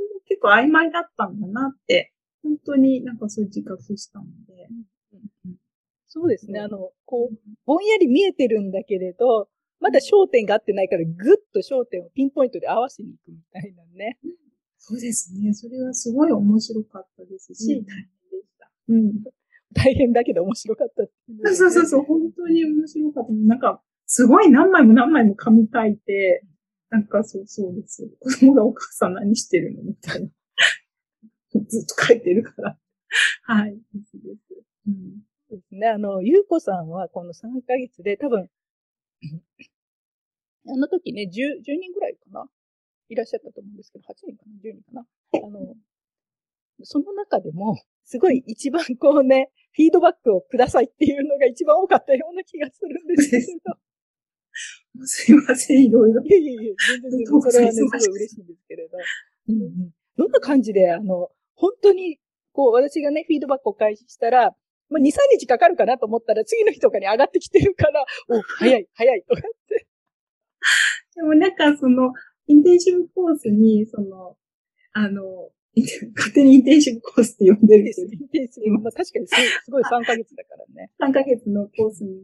[0.46, 4.70] 構曖昧だったんだなって、本当になんかそういう自覚したので。
[6.08, 6.60] そうですね。
[6.60, 9.50] あの、こう、ぼんやり見えてるんだけれど、
[9.82, 14.18] まだ焦点が合ってないから、ぐっと焦点をピンポイントで合わせに行くみたいなね。
[14.78, 15.54] そうですね。
[15.54, 18.72] それはすごい面白かったですし、うん、大変でした。
[18.90, 19.14] うん。
[19.74, 23.34] 大変だけど面白かったってそうそうそう、本当に面白かった。
[23.34, 26.44] なんか、すごい何枚も何枚も紙書いて、
[26.90, 28.10] なんかそうそうです。
[28.20, 30.30] 子供がお母さん何してるのみたいな。
[31.68, 32.78] ずっと書いてるから。
[33.44, 33.76] はい。
[33.76, 34.64] ですです。
[34.88, 35.24] うん。
[35.50, 35.88] そうですね。
[35.88, 38.50] あの、ゆうこさんはこの3ヶ月で多分、
[40.68, 42.50] あの時ね、10、10人ぐらいかな
[43.10, 45.08] いらっしゃったと思うんですけど、8人かな ?10 人かな？
[45.34, 45.76] あの、
[46.84, 53.78] その中でも、すごい一番こうね、フィードバックをくださいっていうのが一番多かったような気がするんですけど。
[55.06, 56.22] すいません、いろいろ。
[56.24, 58.98] いやいやいや、全然全然、それはね、すごい嬉しいんですけれど。
[59.50, 59.92] うんうん。
[60.18, 62.20] どんな感じで、あの、本当に、
[62.52, 64.56] こう、私がね、フィードバックを開始したら、
[64.90, 69.88] まあ、2、3日かかるかなと思ったら、次の日とかに上がってきてるから、 お、早い、早い、とかって。
[71.16, 72.14] でもなんか、その、
[72.48, 74.38] インテンシブコースに、その、
[74.94, 75.52] あの、
[76.16, 78.14] 勝手にインテンシブコースって呼んでるけど。
[78.14, 79.36] インテンシブ、まあ確かにす
[79.72, 80.92] ごい3ヶ月だからね。
[81.02, 82.24] 3ヶ月のコースに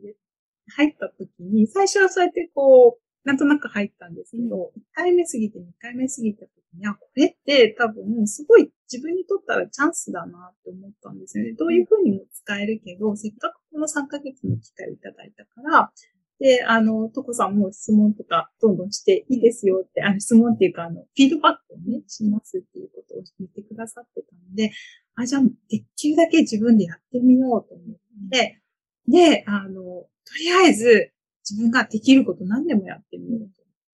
[0.75, 11.53] 入った時に、最初はそうやってこう、なんとなく入ったんですけど、1回目過ぎて2回目過ぎた時に、あ、これって多分すごい自分にとったらチャンスだなって思ったんですよね。
[11.53, 15.91] どういうふうにも使えるけど、せっかくこの3ヶ月の機会をいただいたから、
[16.39, 24.71] で、あの、トコさんも質問とかどんどんしていいですよって、あの、質問っていうか、あの、フィードバックをね、しますっていうことを言ってくださってたので、
[25.15, 27.97] あ、じゃあ、できるだけ自分でやってみようと思っ
[28.31, 28.59] て、
[29.07, 31.11] で、あの、とりあえず、
[31.49, 33.51] 自分ができること何でもやってみようと思っ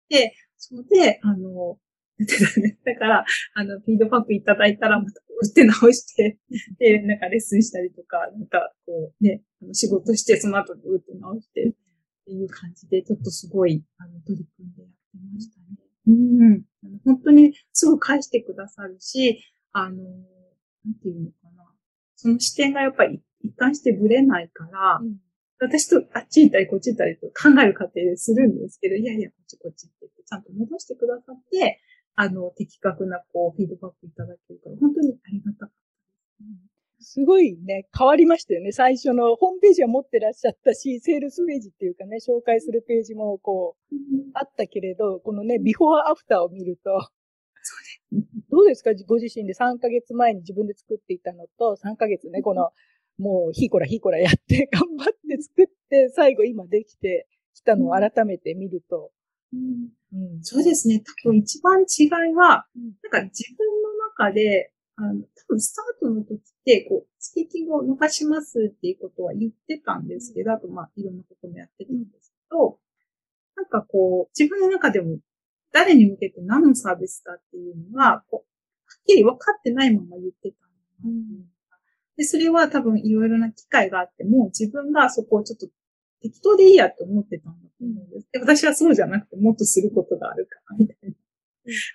[0.08, 1.78] て、それで、あの。
[2.84, 6.38] だから、あの、フィードバックいただいたら、また打って直して、
[6.78, 11.74] で、なんかレッスンしたりとか、なんか、こう、ね、あの仕事して、その後に打って直して、っ
[12.24, 14.96] ていう感じで、ちょっとすごい、あの、取り組んでやって
[15.34, 15.66] ましたね。
[16.06, 16.64] うん。
[17.04, 19.40] 本当にすぐ返してくださるし、
[19.72, 19.96] あの、
[20.84, 21.74] なんていうのかな。
[22.14, 25.16] その視点がやっぱり一貫してぶれないから、うん、
[25.60, 31.80] 私とあっち行ったりこっち行ったりと考える過程でするんですけど、いやいや、こっちこっちって言って、ちゃんと戻してくださって、
[32.16, 36.40] あの、的確なこう、フィードバックいただけるから、本当にありがたかったです。
[36.40, 36.70] うん。
[37.00, 38.72] すごいね、変わりましたよね。
[38.72, 43.94] 最初のホームページは持ってらっしゃったし、セールスページっていうかね、紹介するページもこう、
[44.34, 46.90] あったけれど、このね、ビフォーアフターを見ると、
[48.50, 48.90] どうですか？
[49.06, 52.70] ご自身で3ヶ月前に自分で作っていたのと、3ヶ月ね、この、
[53.18, 59.12] もう、ひこらひこらやって、 頑張って作って、最後今できてきたのを改めて見ると。
[59.52, 61.00] うん、うん、そうですね。
[61.00, 62.66] 多分一番違いは、
[63.02, 72.78] なんか自分の中で、あの、多分スタートの時って、こう、スピーキングを逃しますっていうことは言ってたんですけど、あと、まあ、いろんなこともやってたんですけど、
[73.56, 75.18] なんかこう、自分の中でも
[75.72, 78.48] 誰に向けて何のサービスかっていうのは、こう、
[78.86, 81.53] はっきり分かってないまま言ってたんだな、うん、
[82.16, 85.66] で、それは多分いろいろな機会があっても、自分がそこをちょっと
[86.22, 88.28] 適当でいいやって思ってたんだと思うんです。
[88.32, 91.14] で、私はそうじゃなくて、もっとすることがあるから、みたいな。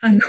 [0.02, 0.20] あの、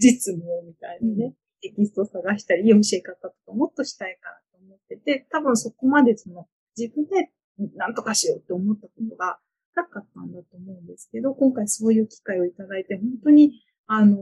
[0.00, 1.34] 実務みたいなね。
[1.60, 7.30] テキストを探したり、教え方とかもっとしたいからと思ってて、多分そこまでその自分で
[7.74, 9.38] 何とかしようって思ったことが
[9.74, 14.16] なかったんだと思うんですけど、今回そういう機会をいただいて、本当に、あの、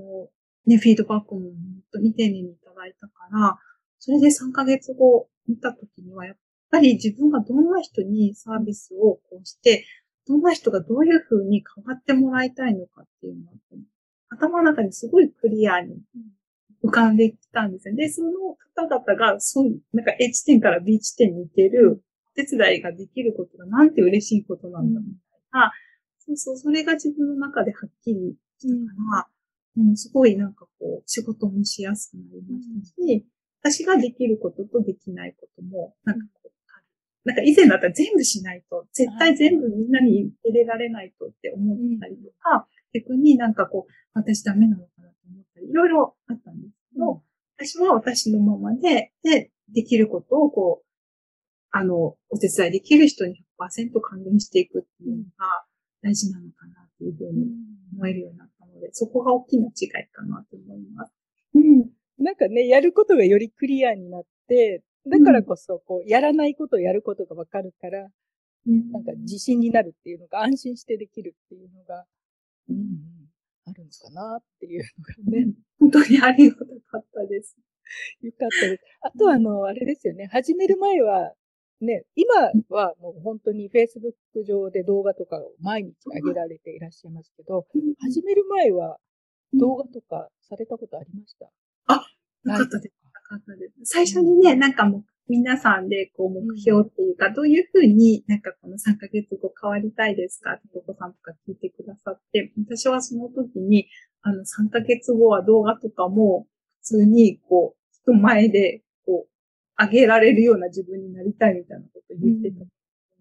[0.66, 1.52] ね、フィードバックも本
[1.92, 3.58] 当に丁寧にいただいたから、
[4.06, 6.36] それで3ヶ月後見たときには、やっ
[6.70, 9.84] ぱり自分がどんな人にサービスをこうして、
[10.28, 13.52] どんな人がどういうふうに変わってもらいたいのかっていうのは、
[14.28, 15.98] 頭の中にすごいクリアに
[16.84, 17.96] 浮かんできたんですよ。
[17.96, 18.30] で、その
[18.76, 25.72] 方々が、そうなんか A 地点から B 地点に行けるお手伝いができることがなんて嬉しいことなんだみたいな、
[26.28, 29.26] うん、そうそう、それが自分の中ではっきりしたか
[29.76, 33.35] ら、うん、すごいなんかこう、仕事もしやすくなりましたし、うん、
[33.70, 47.22] 私ができることとできないことも、なんかこう、なんか以前だったら全部しないと、絶対全部みんなに入れられないとって思ったりとか、逆になんかこう、私ダメなのかなと思ったり、いろいろあったんですど、
[47.58, 50.86] 私は私のままで、で、できることをこう、
[51.70, 55.64] あの、お手伝いできる人に100%還元していくっていうのが
[56.02, 57.46] 大事なのかなっていうふうに
[57.96, 61.12] 思えるようになったので、そこが大きな違いかなと思います。
[61.54, 61.95] うん。
[62.18, 68.08] なんかね、やることがよりクリアになって、だからこそ、こう、やらないことをやることがわかるから、
[68.66, 72.04] うん、なんか自信になるっていうのが、安心してできるっていうのが、
[72.68, 72.78] うん、
[73.66, 75.52] あるのかなっていうのがね。
[75.78, 77.56] 本当にありがたかったです。
[78.22, 78.82] よかったです。
[79.02, 80.26] あとあの、あれですよね。
[80.32, 81.32] 始める前は、
[81.80, 82.34] ね、今
[82.70, 87.66] はもう本当に Facebook 上で動画とかを毎日上げられていらっしゃいますけど、
[88.00, 88.96] 始める前は
[89.52, 91.46] 動画とかされたことありました？
[92.46, 92.94] あ、なかったです。
[93.12, 93.72] なかったです。
[93.84, 100.52] 最初にね、なんかもう皆さんでこう目標っていうか、どういうふうになんかこの3ヶ月後変わりたいですか？
[100.52, 103.88] ってお子さんとか聞いてくださって、私はその時に、
[104.22, 106.46] あの3ヶ月後は動画とかも
[106.82, 112.68] 普通にこう人前でこう上げられるような自分になりたいみたいなこと言ってたん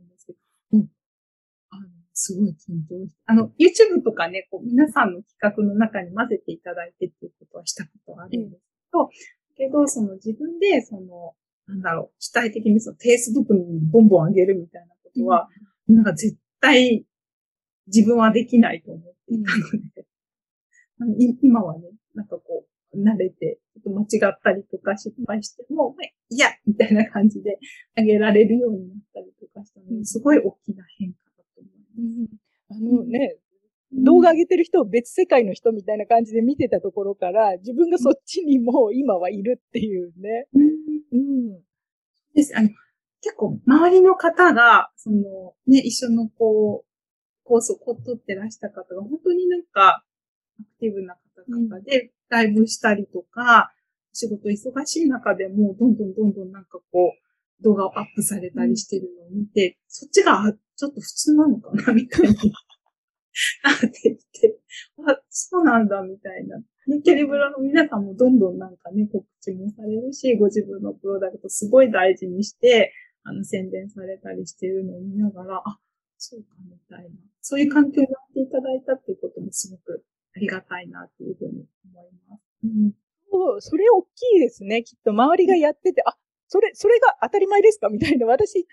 [0.07, 0.39] ですけど、
[0.73, 0.87] うん。
[1.69, 3.19] あの、すごい緊張して。
[3.25, 8.61] あの、YouTube とかね、こう皆さんの企画の中に混ぜていただいてっていうことはしたことはあるんです
[9.55, 11.35] けど、その自分でその、
[11.67, 15.49] なんだろう、主体的にその Facebook にボンボン上げるみたいなことは、
[15.87, 17.05] うん、なんか絶対
[17.87, 19.63] 自分はできないと思っていたの
[19.95, 20.05] で、
[20.99, 21.81] うん、今はね、
[22.13, 25.95] なんかこう、慣れて、ちょっと間違ったりとか失敗しても、
[26.29, 27.59] いやみたいな感じで
[27.97, 32.79] 上げられるようになったりとかしたので、すごい大きな変化だと思います。
[32.79, 33.35] うん、あのね、
[34.03, 40.47] 動画上げてる人を別世界の人みたいな感じで見てたところから、自分がそっちにも今はいるっていうね。
[41.11, 41.59] うん。
[42.33, 42.57] です。
[42.57, 42.69] あの、
[43.21, 46.95] 結構周りの方が、その、ね、一緒のこう
[47.45, 50.03] コースをこう取ってらした方が、本当になんか、
[50.59, 53.71] アクティブな方々で、ライブしたりとか、
[54.11, 62.35] 仕事忙しい中でも、どんどんどんどんなんかこう、動画をアップされたりしてるのを見て、そっちがちょっと普通なのかな、みたいに
[63.63, 64.59] なって言って、
[65.07, 66.57] あ、そうなんだ、みたいな。
[66.87, 75.79] ね、キャリブラの皆さんもどんどんなんかね、告知もされるし、ご自分のプロダクトすごい大事にして、あの、宣伝されたりしてるのを見ながら、あ、
[76.17, 77.09] そうか、みたいな。
[77.41, 80.03] そういう環境になっていただいたっていうこともすごく
[80.35, 82.41] ありがたいなっていうふうに思います。
[82.63, 82.93] うん。
[83.31, 84.07] そう、それ大き
[84.37, 84.83] いですね。
[84.83, 86.15] きっと周りがやってて、あ、
[86.47, 87.89] それ、それが当たり前ですか？
[87.89, 88.27] みたいな。
[88.27, 88.65] 私、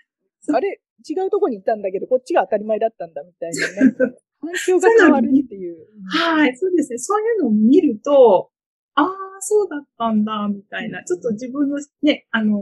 [0.53, 4.15] あれ、違うとこにいたんだけど、こっちが当たり前だったんだ、みたいなね。
[4.43, 5.87] 環境が変わるっていう。
[6.09, 6.97] はい、そうですね。
[6.97, 8.51] そういうのを見ると、
[8.95, 11.03] ああ、そうだったんだ、みたいな。
[11.03, 12.59] ちょっと自分のね、あの、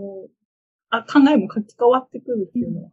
[0.89, 2.89] あ考えも書き換わってくるっていうのは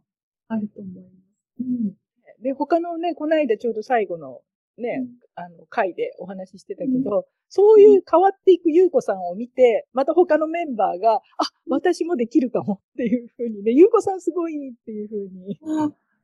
[0.47, 1.61] あると思います。
[1.61, 1.93] うん。
[2.41, 4.41] で、他のね、この間ちょうど最後の
[4.77, 11.21] ね、うん、あの、回でお話ししてたけど、うん、そういう変わっていく優子さんを見て、また他のメンバーが、あ、
[11.67, 15.59] 私もできるかもっていうふうにね、優子さんすごいっていうふうに。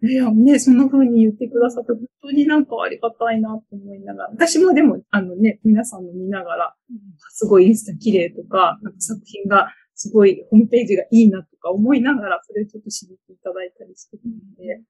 [0.03, 6.75] いや、ね、そんな風に言ってくださって、本当になんかありがたいなと思いながら、私もでも、あのね、皆さんの見ながら、
[7.29, 14.81] すごいインスタ綺麗とか、なんか作品がすごいホームページがいいなとか思いながら、それをちょっと知っていただいたりしてるので、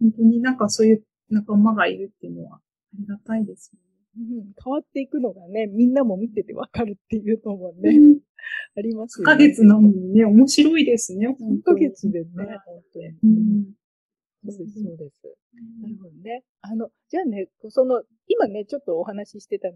[0.00, 2.60] 本当になんかそういう仲間がいるっていうのはあ
[2.98, 3.80] りがたいですね。
[4.18, 8.18] うん、変わっていくのがね、みんなも見ててわかるっていうのもね、うん、
[8.76, 9.32] ありますよね。
[9.32, 11.28] 1ヶ月なのにね、面白いですね。
[11.28, 13.06] 1ヶ月でね、本当に。
[13.06, 13.64] うん、
[14.46, 15.22] そうです、そうです。
[15.80, 16.42] なるほどね。
[16.62, 19.74] あの、じゃあね、その、今ね、ちょっとお話ししてたの、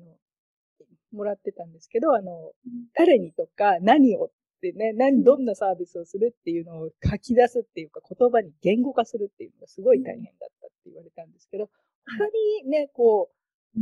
[1.12, 2.52] もらってたんですけど、あの、
[2.94, 4.30] 誰にとか何をっ
[4.62, 11.68] てね、何、どんなサービスをするっていうのを書き出すっていうか、言葉に言語化するっていうのがすごい大変だったって言われたんですけど、
[12.06, 12.26] 他
[12.64, 13.30] にね、こ
[13.76, 13.80] う、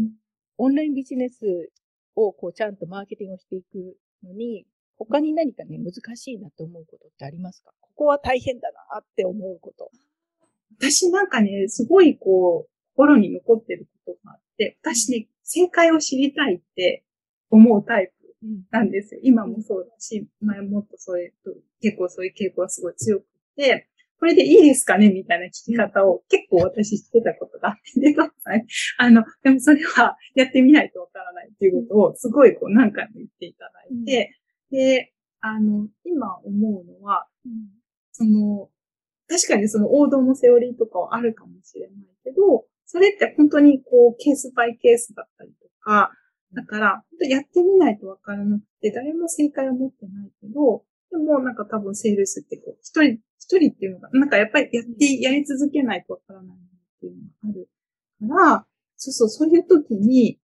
[0.59, 1.71] オンラインビジネス
[2.17, 4.67] をこうちゃんとマーケティングをしていくのに、
[4.99, 7.73] 他に何かね、難しいなと思うことってありますか？
[7.81, 9.91] ここは大変だなって思うこと。
[10.79, 17.05] 私なんかね、すごいこう、心に残ってることがあって、私ね、正解を知りたいって
[17.51, 19.21] 思うタイプなんですよ。
[19.23, 21.33] 今もそうだし、前もっとそういう、
[21.81, 23.25] 結構そういう傾向がすごい強く
[23.57, 28.15] て、これでいいですかねみたいな聞き方を結構私してたことがあって、で、
[28.99, 34.37] あの、でもそれはやってみないとわからないっていうことをすごいこう何回も言っていただいて、
[34.71, 37.53] うん、で、あの、今思うのは、うん、
[38.13, 38.69] その、
[39.31, 41.93] 確かにその王道のセオリーとかはあるかもしれない
[42.25, 46.11] けど、それって本当にこう、ケースバイケースだったりとか、
[46.53, 56.61] だから、やってみないとわからなくて、誰も正解を持ってないけど、でもなんか多分セールスってこう、一人、一人っていうのが、なんかやっぱりやって、やり続けないとわからないっ
[57.01, 57.59] ていうのが
[58.29, 58.67] あるから、
[58.97, 60.41] そうそう、そういう時に、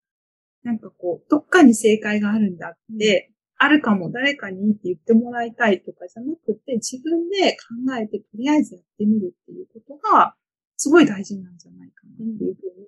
[0.63, 10.35] なんかこう、どっかに正解があるんだって、あるかも誰かにって言ってもらいたいとかじゃなくて、自分で考えてとりあえずやってみるっていうことが、
[10.77, 12.87] すごい大事なんじゃないかなっていうふうに、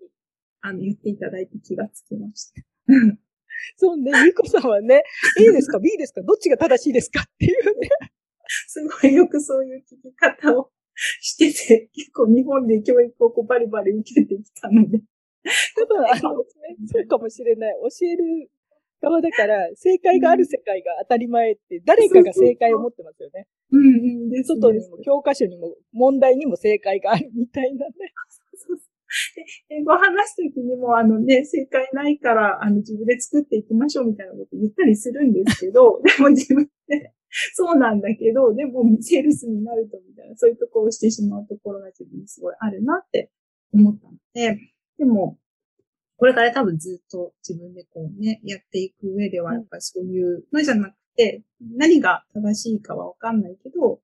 [0.61, 2.63] あの、言っていただいて気がつきました。
[3.77, 5.03] そうね、ゆこさんはね、
[5.41, 6.23] A ですか ?B ですか？
[6.23, 7.21] どっちが正しいですか？
[7.23, 7.89] っていうね。
[8.67, 10.71] すごいよくそういう聞き方を
[11.21, 15.01] してて、結構日本で教育をこうバリバリ受けてきたので。
[15.77, 16.45] 多分、あの、 ね、
[16.87, 17.75] そうかもしれない。
[17.99, 18.51] 教える
[19.01, 23.47] 側だから、正解がある世界が当たり前って、誰かが正解を持ってますよね。
[23.73, 24.31] うんうん。
[24.31, 27.93] で、外にも教科書にも問題にも正解があるみたいなね。
[28.55, 28.89] そうそう
[29.71, 37.13] 英語を話すときにも、あのね、正解ないから、あの、自分で作っていきましょうみたいなこと言ったりするんですけど、 でも自分で、
[37.55, 43.31] そうなんだけど、でも、セールスになると、みたいな、そういうところをしてしまうところが自分にすごいあるなって
[43.73, 44.59] 思ったので、
[44.99, 45.39] でも、
[46.19, 51.43] これから多分ずっと自分でこうね、やっていく上では、やっぱりそういうのじゃなくて、
[51.77, 54.01] 何が正しいかはわかんないけど、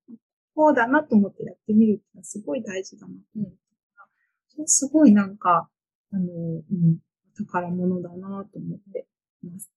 [0.54, 3.52] こうだなと思ってやってみるってのはすごい大事だなと思っ
[4.66, 5.68] すごいなんか、
[6.12, 6.98] あの、うん、
[7.36, 9.06] 宝物だなと思って
[9.42, 9.70] ます。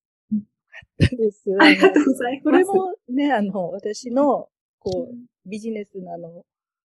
[0.96, 1.42] です。
[1.58, 2.44] ありがとうございます。
[2.44, 6.44] これもね、あの、私の、こう、ビジネスのあの、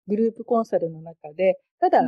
[0.06, 2.02] グループコンサルの中で、ただ、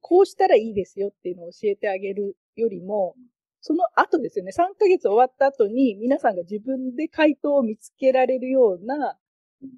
[0.00, 3.14] こうしたらいいですよっていうのを教えてあげるよりも、
[3.60, 9.16] その後ですよね、3ヶ月終わった後に皆さんが自分で回答を見つけられるような
[9.62, 9.72] 思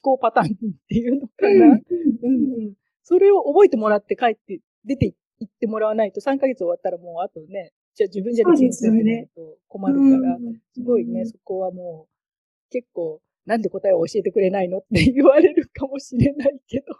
[0.00, 0.50] 考パターンっ
[0.88, 1.48] ていうのかな。
[1.48, 10.38] うん、うん、それを覚えてもらって帰って、出て行ってもらわないと3ヶ月終わったらもうあとね、じゃあ自分じゃできないと困るから、
[10.74, 16.96] すごいね、そこはもう結構なんで答えを教えてくれないのって言われるかもしれないけど。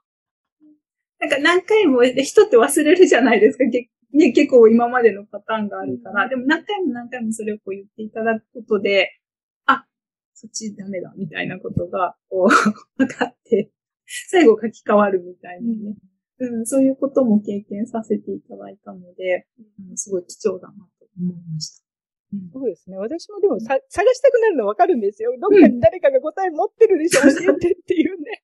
[1.20, 3.64] なんか何回も、人って忘れるじゃないですか。
[4.12, 9.10] ね、結構今までのパターンがあるから、でも何回も何回もそれをこう言っていただくことで、
[9.66, 9.86] あ、
[10.34, 12.48] そっちダメだ、みたいなことが、こう、
[12.98, 13.70] 分かって、
[14.28, 15.96] 最後書き換わるみたいなね。
[16.40, 19.46] うん、そういうことも経験させていただいたので、
[19.90, 21.84] うん、すごい貴重だなと思いました。
[22.32, 22.96] うん、そうですね。
[22.96, 25.32] 私もでもさ、探したくなるのわかるんですよ。
[25.38, 28.42] どっかに誰かが答え持ってるでしょ、う教えてっていうね。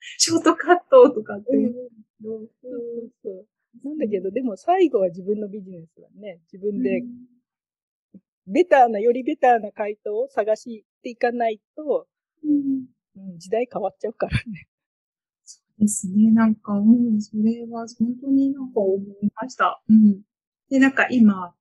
[0.18, 1.90] ショートカットとかっていう。
[2.22, 2.50] そう？
[2.60, 3.10] そう？
[3.22, 3.46] そう？
[3.84, 7.02] なんだけど、でも最後は自分のビジネスはね、自分で、
[8.46, 12.06] ベターな、よりベターな回答を探していかないと、
[12.44, 12.86] うん、
[13.32, 14.68] うん、時代変わっちゃうからね。
[15.44, 16.30] そうですね。
[16.32, 19.80] なんか、うん、それは本当になんか思いました。
[19.88, 20.20] うん。
[20.68, 21.54] で、なんか今、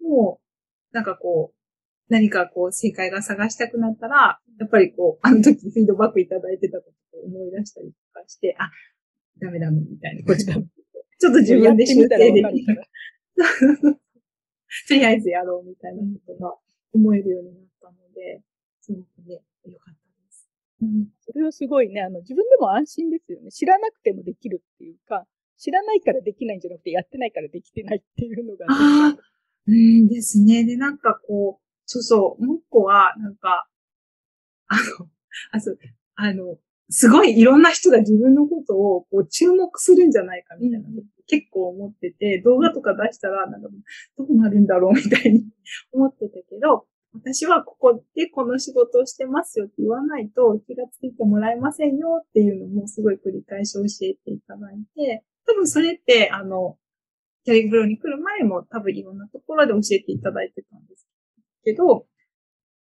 [0.00, 0.40] も
[0.92, 1.56] う、なんかこう、
[2.08, 8.70] 何かこう正解が探したくなったら、やっぱりこう、あの時フィードバックいただいてたことを思い出したりとかして、あ、
[9.40, 10.24] ダメダメみたいな。
[10.24, 10.46] こっち
[11.18, 12.82] ちょっと自分で修正できる。
[14.88, 16.54] とりあえずやろうみたいなことが
[16.92, 18.42] 思えるようになったので、
[18.80, 20.48] すごくね、よかったです。
[20.82, 23.50] うん、それはすごいね、あの、自分でも安心ですよね。
[23.50, 25.26] 知らなくてもできるっていうか、
[25.58, 28.66] 知らないからできないんじゃなくて、やってないからできてないっていうのが、ね。
[28.68, 29.18] ああ、
[29.66, 30.64] うんですね。
[30.64, 33.66] で、なんかこう、そうそう、もう一個は、なんか、
[34.68, 35.08] あの、
[35.52, 35.78] あ、そう、
[36.16, 36.58] あの、
[36.88, 40.94] すごいいろんな人が自分のことをこう注目するんじゃないかみたいな、うん、
[41.26, 43.68] 結構思ってて、動画とか出したら、なんか、
[44.16, 45.44] どうなるんだろうみたいに
[45.92, 56.76] 思ってたけど、私はここでこの仕事をしてますよって言わないと気がついてもらえませんよっていうのもすごい繰り返し教えていただいて、多分それって、あの、
[57.44, 61.06] キャリブロに来る前も多分いろんなところで教えていただいてたんです
[61.64, 62.06] けど、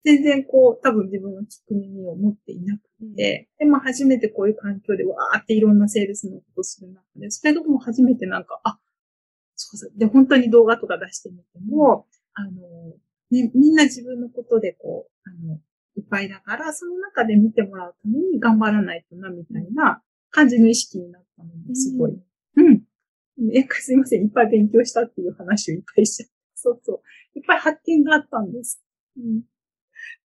[0.04, 2.82] 全然こう、多分自分の聞く耳を持っていなく
[3.16, 8.80] て、で、まあ初めてこういう環境でわーっていろんなセールスのことをする中で、それがもう初めてなんか、あ、
[9.56, 9.92] そうそう。
[9.98, 12.52] で、本当に動画とか出してみても、あの、
[13.32, 15.60] ね、みんな自分のことでこう、あの、
[15.96, 22.12] いっぱいだから、その中で見てもらうために頑張らないとな、みたいな感じの意識になったのですごい。
[22.56, 22.84] うん。
[23.40, 23.58] うん。
[23.58, 24.24] え、すいません。
[24.24, 26.34] いっぱい勉強したっていう話をいっぱいしちゃった。
[26.56, 26.94] そうそ
[27.36, 27.40] う。
[27.40, 28.82] いっぱい発見があったんです。
[29.18, 29.42] うん。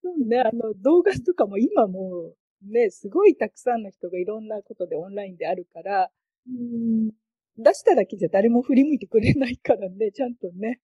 [0.02, 6.10] そうね、あの、動画とかも今もう、ね、すごいたくさんの人がいろんなことでオンラインであるから、
[6.48, 7.10] うん、
[7.56, 10.80] 出しただけじゃ誰も振り向いてくれないからね、ちゃんとね。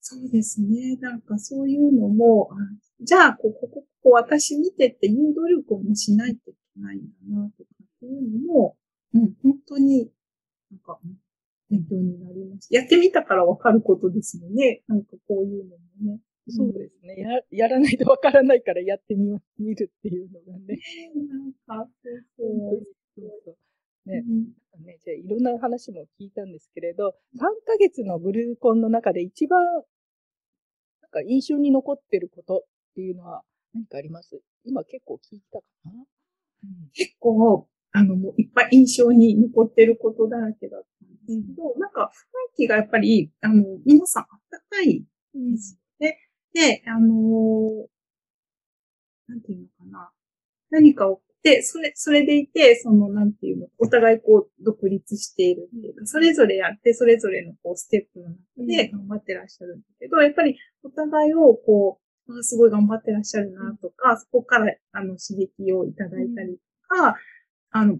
[0.00, 0.96] そうですね。
[0.96, 2.50] なんかそういうのも、
[3.00, 7.06] じゃあ、ここ、ここ私見てっていう努力もしないといけないんだ
[7.40, 8.76] な、とかっていうのも、
[9.14, 10.10] うん、本当に、
[10.70, 11.00] なんか、
[11.70, 12.68] 勉強になります。
[12.72, 14.82] やってみたからわかることですよね。
[14.86, 16.20] なんかこういうのもね。
[16.48, 17.16] そうですね。
[17.18, 20.78] ややらないとわからないからやってみ見るっていうのがね。
[21.66, 21.90] なんか、
[22.36, 22.84] そう
[23.16, 23.56] そう。
[24.10, 24.22] ね、
[24.76, 33.42] うん、ね、じゃあいろんな話も聞いたんですけれど、3ヶ月のブルーコンの中で一番、なんか印象に残ってることっていうのは
[33.72, 34.40] 何かあります？
[34.64, 46.08] 今結構聞いたかな、うん、結構、あの、もういっぱい印象に残ってることだらけだったんですけど、うん、なんか雰囲気がやっぱり、あの、皆さんあったかいですね。
[46.10, 46.18] で、
[46.86, 47.86] あのー、
[49.28, 50.10] なんていうのかな。
[50.70, 67.16] 何かを、で、それ、それでいて、その、なんていうの、お互いこう、独立しているっていうか、それぞれやって、それぞれのこう、ステップの中で頑張ってらっしゃるんだけど、やっぱり、お互いをこう、あすごい頑張ってらっしゃるなとか、そこから、あの、刺激をいただいたりとか、
[67.70, 67.98] あの、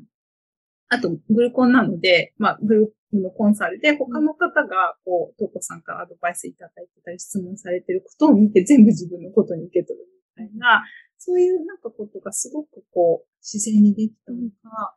[0.89, 10.07] あと、グルコンなので、まあ、グルのコンサルで、他の方が、こう、トコさんからアドバイスいただいてたり、質問されてることを見て、全部自分のことに受け取る
[10.37, 10.85] みたいな、
[11.19, 14.95] そういうなんかことがすごくこう、自然にできたのが、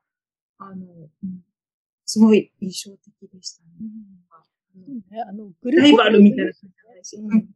[0.60, 0.86] あの、
[1.24, 1.42] うん、
[2.06, 3.70] すごい印象的でしたね。
[4.76, 5.84] うん、ね、あの、グルコン。
[5.84, 7.18] ライバルみたいな感じじゃないし。
[7.18, 7.50] うん。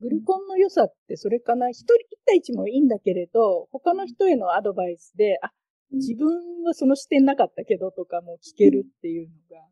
[0.00, 1.70] グルコンの良さってそれかな。
[1.70, 5.52] 一人一対一もいいんだけれど、他の人へのアドバイスで、あ、
[5.92, 9.64] 自分はその視点なかったけどとかも聞けるっていうのが、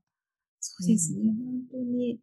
[0.61, 2.19] そうですね、うん、本当に。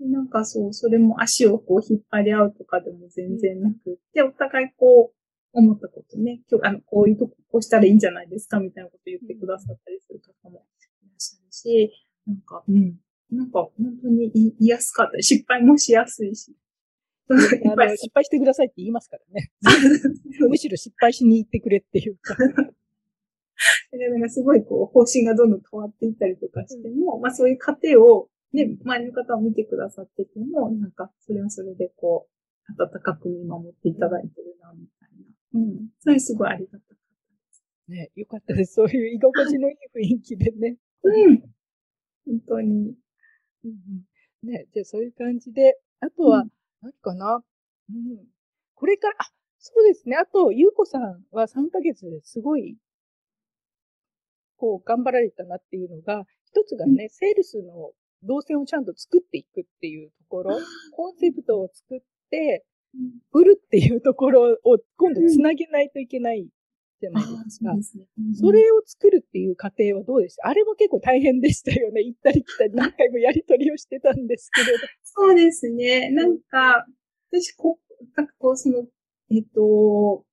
[0.00, 5.18] なんかそう、それも足をこう引っ張り合うとかでも全然なくて、お互いこう、
[5.52, 10.64] 思ったことね、今日、あの、こういうとこ、こうしたらいいんじゃないですかみたいなこと言ってくださったりする方も
[11.02, 11.92] いらっしゃるし、
[12.26, 12.96] なんか、うん。
[13.30, 13.72] なんか、本
[14.02, 15.20] 当に言いやすかった。
[15.20, 16.54] 失敗もしやすいし。
[17.30, 19.50] 失敗してくださいって言いますからね。
[20.48, 22.36] むしろ失敗しに行ってくれっていうか。
[23.92, 35.60] なんかすごいこう、方針がどんどん変わっていったりとかしても、うん、まあそういう過程を、ね、周りの方を見てくださってても、なんか、それはそれでこう、温かく見守っていただいてるな、みたいな。
[35.60, 35.88] うん。
[36.00, 37.64] それすごいありがたかったです。
[37.88, 38.74] ね、よかったです。
[38.74, 40.76] そういう居心地のいい雰囲気でね。
[41.02, 41.40] うん。
[42.26, 42.94] 本当に。
[43.64, 43.70] うん
[44.44, 46.44] うん、ね、じゃあそういう感じで、あとは、
[46.80, 47.42] 何かな、
[47.90, 48.26] うん、
[48.74, 49.24] これから、あ、
[49.58, 50.16] そうですね。
[50.16, 52.76] あと、ゆうこさんは3ヶ月ですごい、
[54.58, 57.92] こう、頑張られたなっていうのが、一つがね、うん、セールスの
[58.24, 60.58] 動線をちゃんと作っていくっていうところ、
[60.92, 62.00] コンセプトを作っ
[62.30, 62.64] て、
[63.32, 66.48] 売るっていうところを今度つなげないといけない
[67.00, 67.74] じゃないですか。
[68.34, 72.02] それを作るっていう過程はどうでしたあれも結構大変でしたよね。
[72.02, 74.78] 行ったり来たり何回もやりとりをしてたんですけれど。
[75.02, 76.10] そうですね。
[76.10, 76.86] なんか、
[77.30, 77.78] 私、こ
[78.16, 78.86] なんかこう、その、
[79.30, 80.24] えっと、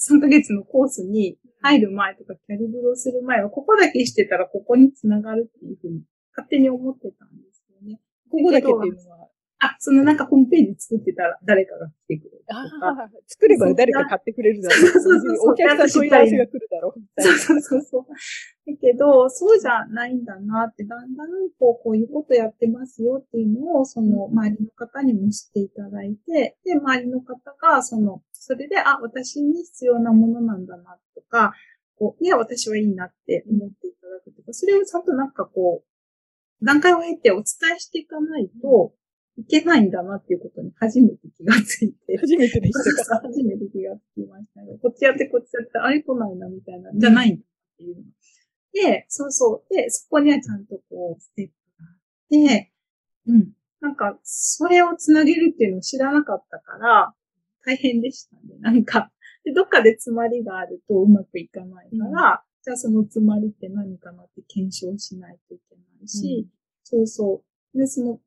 [0.00, 6.02] 3ヶ月のコースに入る前とか、キャリブロする前は、ここだけしてたらここにつながるっていうふうに
[6.36, 8.00] 勝手に思ってたんですよね。
[8.30, 9.28] ここだけっていうのは
[9.62, 13.10] あ、そのなんかホームページ作ってたら誰かが来てくれるとか。
[13.28, 14.80] 作れば誰か買ってくれるだろう。
[14.80, 15.52] そうそうそう。
[15.52, 17.22] お客さん問い合わせが来るだろう。
[17.22, 18.02] そうそうそうそう。
[18.02, 21.28] だけど、そうじゃないんだなって、だんだん
[21.60, 31.52] こう、こういうことやってますよっていうのを、その周りの方にも知っていただいて、で、周りの方が、その、それで、あ、私に必要なものなんだなとか、
[31.96, 37.44] こう、いや、私はいいなって思っていただくとか、それをちゃんとなんかこう、段階を経てお伝
[37.76, 38.92] えしていかないと、
[39.38, 42.18] いけないんだなっていうことに初めて気がついて。
[42.18, 43.22] 初めてでしたか？
[43.26, 44.78] 初めて気がつきましたよ。
[44.82, 48.02] こっちやってこっちやって、あれ来ないなみたいな、じゃないんだっていうの。
[48.74, 49.74] で、そうそう。
[49.74, 51.52] で、そこにはちゃんとこう、ステップ
[51.82, 51.98] があっ
[52.30, 52.72] て、
[53.26, 53.48] うん。
[53.80, 57.14] なんか、それをつなげるっていうのを知らなかったから、
[57.64, 58.42] 大変でしたね。
[58.60, 59.10] なんか、
[59.44, 62.12] で、どっかで詰まりがあるとうまくいかないから、うん、
[62.62, 66.50] じゃあその詰まりって何かなって検証しないといけないし、うん、
[66.84, 67.42] そうそ
[67.74, 67.78] う。
[67.78, 68.20] で、その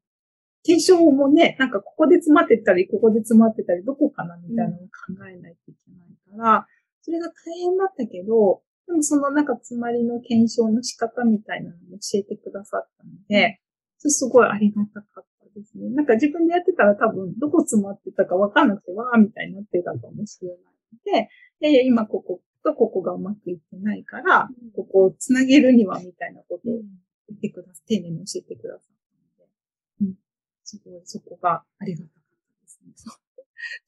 [0.65, 6.67] 検証もね、なんかここで詰まってたり、ここで詰まってたり、どこかなみたいなのを考えないといけないから、
[7.01, 13.61] それが大変だったけど、でもそのなんか詰まりの検証の仕方みたいなのも教えてくださったので、
[13.99, 15.89] それすごいありがたかったですね。
[15.89, 21.29] なんか自分でやってたら多分どこ詰まってたかわかんなくて、わーみたいになってたかもしれないので、
[21.61, 26.73] いやいや、今こことここがうまくいってないから、ここをつなげるにはみたいなことを
[27.29, 28.94] 言ってくださ丁寧に教えてください。
[30.65, 32.93] すごい、そこがありがたかったですね。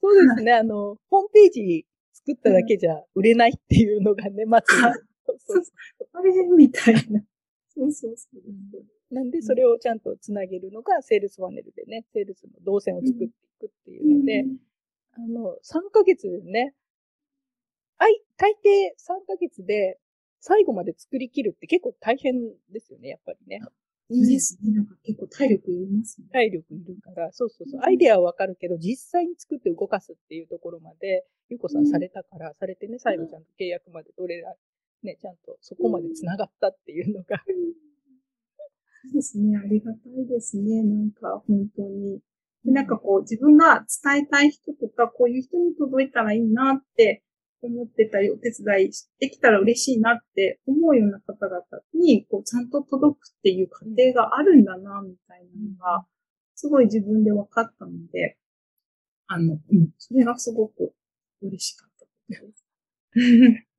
[0.00, 0.52] そうですね。
[0.54, 4.66] あの、ホームページ作っただけじゃ売れないっていうのがね、まず。
[5.26, 6.08] そうそう。
[6.12, 7.22] あれみたいな。
[7.68, 9.14] そうそうそう。
[9.14, 14.58] なんで、それをちゃんとつなげるのが、セールスパネルでね、セールスの動線を作っていくっていうので、うん、
[15.12, 16.74] あの、3ヶ月でね、
[17.98, 19.98] あい、大抵3ヶ月で
[20.40, 22.34] 最後まで作り切るって結構大変
[22.70, 23.60] ですよね、やっぱりね。
[24.10, 24.72] そうですね。
[24.72, 26.28] なんか結構体力いりますね。
[26.32, 27.80] 体力いるから、そうそうそう。
[27.82, 34.54] アイデアはわかるけど、実際に作って動かすっていうところまで、ゆうこさんされたから、されてね、最後ちゃんと契約まで取れら、
[35.02, 37.36] ね、ちゃんとそこまで繋がったっていうのが。
[39.04, 39.58] そうですね。
[39.58, 40.82] ありがたいですね。
[40.82, 42.20] なんか、本当に。
[42.64, 47.22] なんかこう、自分が伝えたい人とか、こういう人に届いたらいいなって
[47.62, 56.06] 思ってたり、お手伝いできたら嬉しいなって思うような方々に、こう、ちゃんと届くっていう過程があるんだな、みたいなのが、
[56.54, 58.36] すごい自分で分かったので、
[59.26, 60.92] あの、うん、それがすごく
[61.42, 62.64] 嬉しかったです。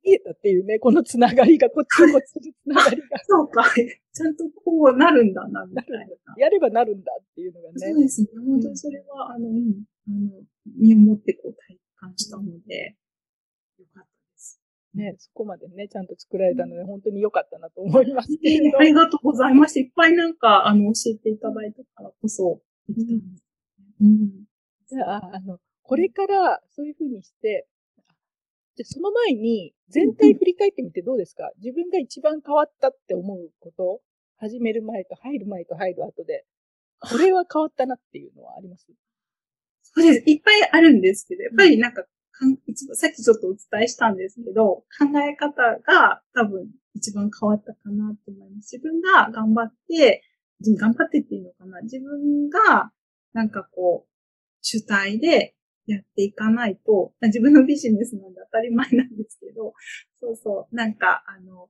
[0.02, 3.18] 見えたっていうね、このつながりが、こっちとこっちのつながりが。
[3.28, 3.64] そうか。
[4.12, 5.86] ちゃんとこうなるんだな、みたい
[6.26, 6.34] な。
[6.38, 7.74] やればなるんだっていうのがね。
[7.78, 8.28] そうですね。
[8.34, 10.42] 本当にそれは、あの、うん、あの、
[10.78, 12.96] 身をもってこう体感したので、
[13.80, 14.60] よかったです。
[14.94, 19.80] ね、そこまでね、ちゃんと作られたので、本当に良かったなと思いますけど、ありがとうございました。
[19.80, 23.44] いっぱいなんか、あの、教えていただいたからこそ、できたんです。
[24.00, 24.30] うん。
[24.88, 27.66] じゃあ、あの、これからそういうふうにして、
[28.76, 34.00] じゃその前に、全体振り返ってみてどうですか、自分が一番変わったって思うこと？
[34.38, 36.46] 始める前と入る前と入る後で、
[37.00, 38.86] これは変わったなっていうのはあります？
[39.82, 40.30] そうです。
[40.30, 42.04] いっぱいあるんですけど、やっぱりなんか
[42.66, 48.76] 一番、さっきちょっとお伝えしたんですけど、考え方が多分一番変わったかなと思います。
[48.76, 50.22] 自分が頑張って、
[50.78, 51.80] 頑張ってっていうのかな。
[51.82, 52.92] 自分が、
[53.32, 54.10] なんかこう、
[54.62, 55.54] 主体で
[55.86, 59.72] やっていかないと、自分のビジネスなんで当たり前なんですけど、
[60.20, 61.68] そうそう、なんか、あの、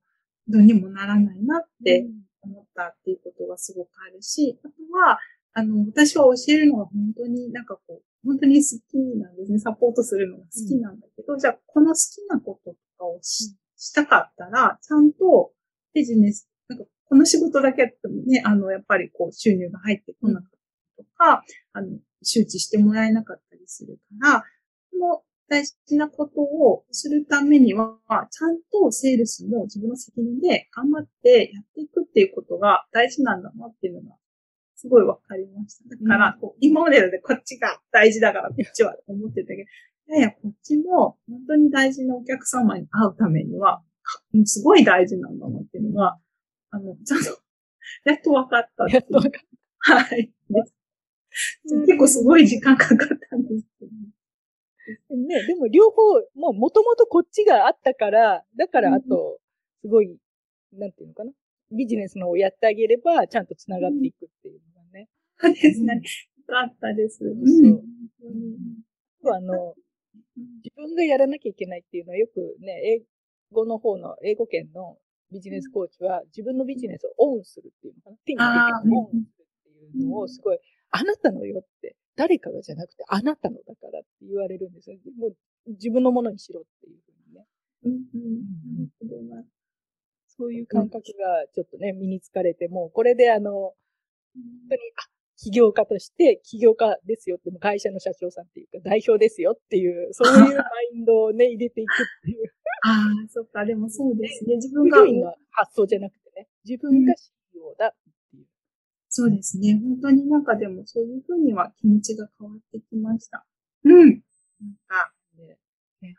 [0.49, 2.07] どうにもならないなって
[2.43, 5.19] 思ったっていうことがすごくあるし、あとは、
[5.53, 9.59] あの、私は教えるのが本当になんかこう、本当に好きなんですね。
[9.59, 15.53] サポートするのが好きなんだけど、うん、じゃあこの好きなこととかをししたかったら、ちゃんと
[15.95, 20.51] ビジネス、なんかこの仕事だけやってもね、あの、やっぱりこう収入が入ってこなかっ
[20.99, 24.45] たとか、あの、周知してもらえなかったりするから、
[24.93, 27.97] この大事なことをするためには、
[28.31, 34.17] ちゃんとセールスも自分の責任で頑張ってやっていくっていうことが大事なんだなっていうのが、
[34.81, 35.95] すごいわかりました。
[35.95, 39.67] だから、こう今まででこっちが大事だからこっちは思ってたけど、い
[40.15, 43.83] やいや、こっちも本当に大事なお客様に会うためには、
[44.47, 46.19] すごい大事なんだなっていうのが、
[46.71, 47.43] あの、ちゃんと、
[48.07, 49.43] やっと分かったやっと分かっ
[49.87, 49.95] た。
[49.97, 50.33] はい。
[51.87, 52.99] 結構すごい時間かかっ
[53.31, 55.47] たんですけど、ね。
[55.47, 56.03] でも両方、
[56.35, 59.39] もうもともとこっちがあったから、だからあと、
[59.83, 60.17] すごい、
[60.73, 61.33] なんていうのかな。
[61.73, 64.61] ビジネスのをやってあげれば、ちゃんと繋がっていくっていう。
[65.41, 65.95] そうですね。
[65.95, 66.01] よ
[66.47, 67.19] かったです。
[67.19, 67.29] そう。
[67.31, 67.35] う
[69.35, 69.75] あの、
[70.63, 73.03] 自分がやらなきゃいけないっていうのはよくね、英
[73.53, 74.99] 語の方の、英語圏の
[75.33, 78.17] ビジネスコーチは自分のビジネスをオンするっていうのかな。
[78.25, 79.25] 手に入れてオンするっ
[79.93, 80.59] ていうのをすごい、
[80.91, 84.99] あなたのよって、誰かがじゃなくてあなたのだからって言われるんですよ。
[85.17, 85.37] もう
[85.73, 87.47] 自分のものにしろっていうふうにね。
[87.85, 88.01] うんうん
[89.39, 89.45] うん、
[90.41, 93.75] そういう感覚がちょっとね、身につかれて、もうこれであの、本
[94.71, 95.10] 当に、あ、
[95.41, 102.53] 起業家として起業家ですよって、も会社の社長さんっていうか代表ですよっていう、そういう マインドをね、入れていくっていう。
[102.83, 104.57] ああ、そっか、でもそうですね。
[104.57, 105.03] 自分が。
[105.03, 107.91] の発想じゃなくてね、自分が CEO だっ
[108.31, 108.47] ていう。
[109.09, 109.81] そうですね。
[109.83, 113.47] 本当になんかでもそういうふうには気持ちが変わってきました。
[113.85, 113.95] うん。
[113.95, 115.59] なんか、ね、
[116.03, 116.15] ね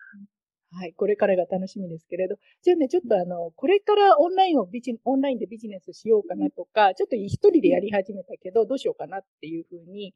[0.73, 2.37] はい、これからが楽しみですけれど。
[2.61, 10.13] じゃあね、ちょっとあの、これからオンラインをビジ、オンラインでビジネスしようかなとか、ちょっと一人でやり始めたけど、どうしようかなっていうふうに、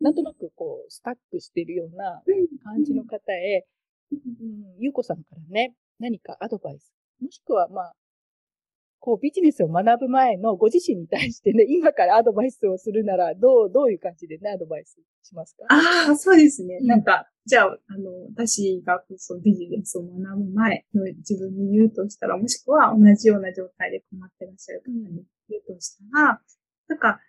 [0.00, 2.22] なんとなくこう、スタックしてるような
[2.64, 3.66] 感じの方へ、
[4.12, 4.18] うん、
[4.78, 7.94] ゆうこさんからね、何かアドバイス、もしくはまあ、
[9.00, 15.64] こうビジネスを学ぶ前のご自身に対してね、 今からアドバイスをするなら、どう、どういう感じでね、アドバイスしますか？
[15.68, 16.78] ああ、そうですね。
[16.80, 26.40] うん、なんか、じゃあ、あの、私がそのビジネスを学ぶ前の自分に言うとしたら、もしくは同じような状態で困ってらっしゃる方に言うとしたら、
[26.88, 27.20] なんか、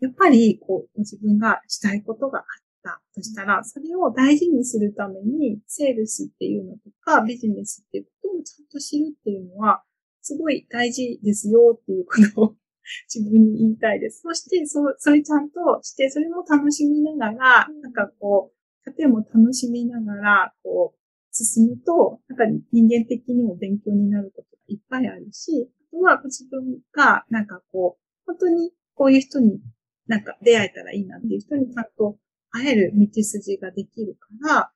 [0.00, 2.44] やっぱり、こう、ご自分がしたいことがあっ
[2.82, 9.82] たとしたら、それを大事にするために、セールスっていうのとか、ビジネスっていうこともちゃんと知るっていうのは、
[10.28, 12.56] すごい大事ですよっていうことを
[13.12, 14.20] 自分に言いたいです。
[14.20, 18.52] そして、そ、それちゃんとして、それも楽しみながら、なんかこ
[18.86, 20.98] う、家庭も楽しみながら、こう、
[21.30, 29.60] 進むと、なんか人間的にも勉強になることがいっぱいあるし、あとは自分が、なんかこう、本当にこういう人に
[30.06, 32.18] なんか出会えたらいいなっていう人にちゃんと
[32.50, 34.72] 会える道筋ができるから、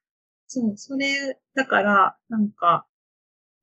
[0.47, 2.87] そう、それ、だから、なんか、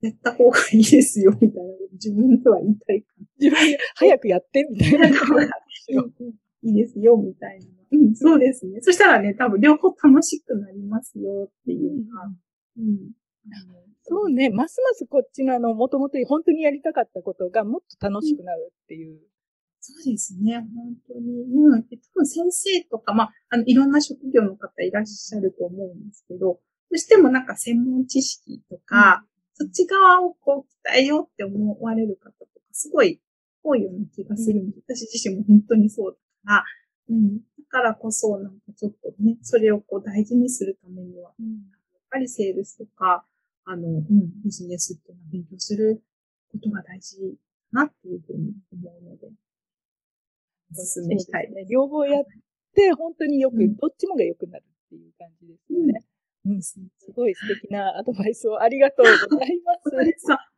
[0.01, 3.07] やった方がいいですよ、みたいな自分では言いたいか
[3.39, 5.07] 自分で早くやって、みたいな。
[6.61, 7.65] いいですよ、みたいな。
[7.91, 8.79] うん、そうですね。
[8.81, 12.31] そしたらね、多分両方楽しくなりますよっていうか。
[12.77, 13.11] うん。
[14.03, 19.13] そうね、ますますこっちのあの、もともと本当にやりたかったことがもっと楽しくなるっていう。
[19.13, 19.19] うん、
[19.79, 21.43] そうですね、本当に。
[21.43, 21.83] うん。
[21.83, 26.59] 多分先生とか、まあ、あの、いろんな職業の方いらっしゃると思うんですけど、ど
[26.91, 29.25] うしてもなんか専門知識とか、
[29.59, 33.19] そっち側をこう鍛えようって思われる方とか、すごい
[33.61, 36.63] 多いような気がするんで、うん、私自身も本当にそうだから、
[37.09, 37.37] うん。
[37.37, 41.51] だからこそ、なんかちょっとね、それをこう大事にするためには、うん、や
[41.97, 43.25] っぱりセールスとか、
[43.65, 44.05] あの、うん、
[44.43, 46.01] ビジネスっていうのを勉強する
[46.51, 47.17] ことが大事
[47.73, 49.27] だなっていうふうに思うので、
[50.71, 51.65] お勧めしたいね。
[51.69, 52.23] 両方やっ
[52.75, 56.01] て、本当によく、うん、どっちもが良くなるっていう感じですよね。
[56.55, 56.79] うん、す
[57.15, 59.89] ごい素敵なアドバイスをありがとうございます。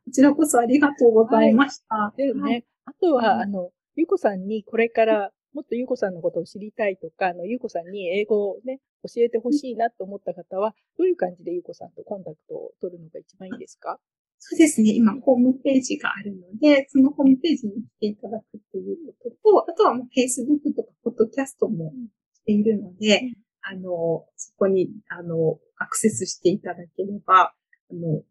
[0.04, 1.94] こちらこそありがとうございました。
[1.94, 13.98] はい、でね、はい、あとは、あの、ゆうこさんにこれからもっとゆうこさんのことを知りたいとか、あの、ゆうこさんに英語をね、教えてほしいなと思った方は、どういう感じでゆうこさんとコンタクトを取るのが一番いいですか？
[14.38, 14.92] そうですね。
[14.94, 21.92] 今、ホームページがあるので、そのホームページに来ていただくっていうことと、あとはもう Facebook とか、ポッドキャストも
[22.34, 27.54] しているので、うん、あの、そこに、あの、アクセスしていただければ、
[27.90, 28.22] あの、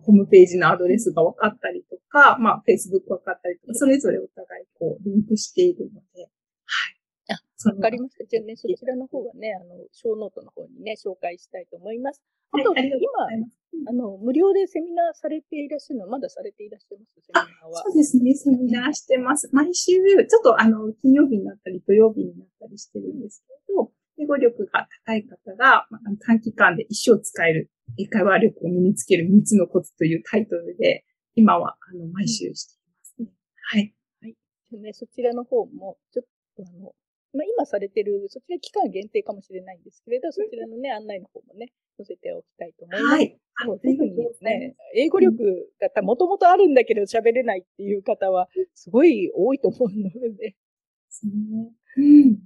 [0.00, 7.34] ホームページのアドレスが分かったりとか、まあ、Facebook 分かったりとか、それぞれお互いこう、リンクしているので、はい。
[7.34, 8.24] あ、わかりました。
[8.24, 12.22] じゃあね、そちらの方はね、あの、ショーノートの方にね、紹介したいと思います。
[12.52, 17.20] あと、はい、今、あの、無料でセミナーされていらっしゃるのは、まだされていらっしゃいます？
[17.20, 17.82] セミナーは。
[17.82, 19.50] そうですね、セミナーしてます。
[19.52, 31.04] 毎週、ちょっとあの、金曜日になったり、土曜日になったりしてるんですけど、英語力が高い方が、まあ、短期間で一生使える英会話力を身につける3つのコツというタイトルで、
[31.34, 33.28] 今は、あの、毎週しています、ね、
[33.70, 33.94] はい。
[34.20, 34.36] はい。
[34.80, 36.92] ね、そちらの方も、ちょっとあの、
[37.32, 43.14] まあ、今されてる、そちら期間限定かもしれないんですけれど、そちらのね、案内の方もね、載せておきたいと思います。
[43.14, 43.38] はい。
[43.64, 45.36] そうぜひね、英語力
[45.80, 50.54] がもともとあるんだけど喋れないっていう方は、すごい多いと思うので。
[51.08, 51.72] そうね。
[51.96, 52.38] うん。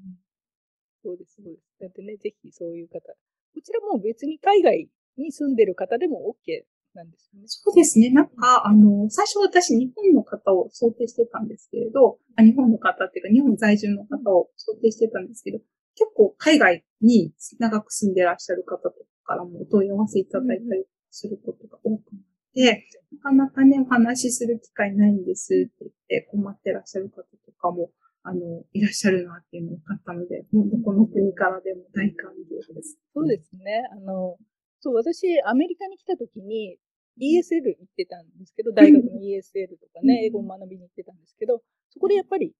[1.03, 1.62] そうです、そうです。
[1.80, 3.00] だってね、ぜひそういう方。
[3.00, 4.88] こちらも別に海外
[5.18, 6.62] に住んでる方でも OK
[6.94, 7.44] なんですよね。
[7.46, 8.11] そうですね。
[8.11, 15.59] なんか、あの、最初私日本の方を想定してたんですけれど、あ日本の方っていうか日本在住の方を想定してたんですけど、
[15.94, 22.22] 結構海外に長く住んでらっしゃる方とかからもお問い合わせいただいたりすることが多くなっ
[22.55, 27.26] て、なかなかね、お話しする機会ないんですって言って困ってらっしゃる方と
[27.59, 27.90] かも、
[28.24, 32.96] あの、いらっしゃるなっていうのが分かったので、もうどこの国からでも大歓迎です。
[33.14, 33.82] そうですね。
[33.90, 34.36] あの、
[34.80, 36.78] そう、私、アメリカに来た時に
[37.20, 42.52] ESL 行ってたんですけど、大学の ESL とかね、英語を学びに行ってたんですけど、そこでやっぱり、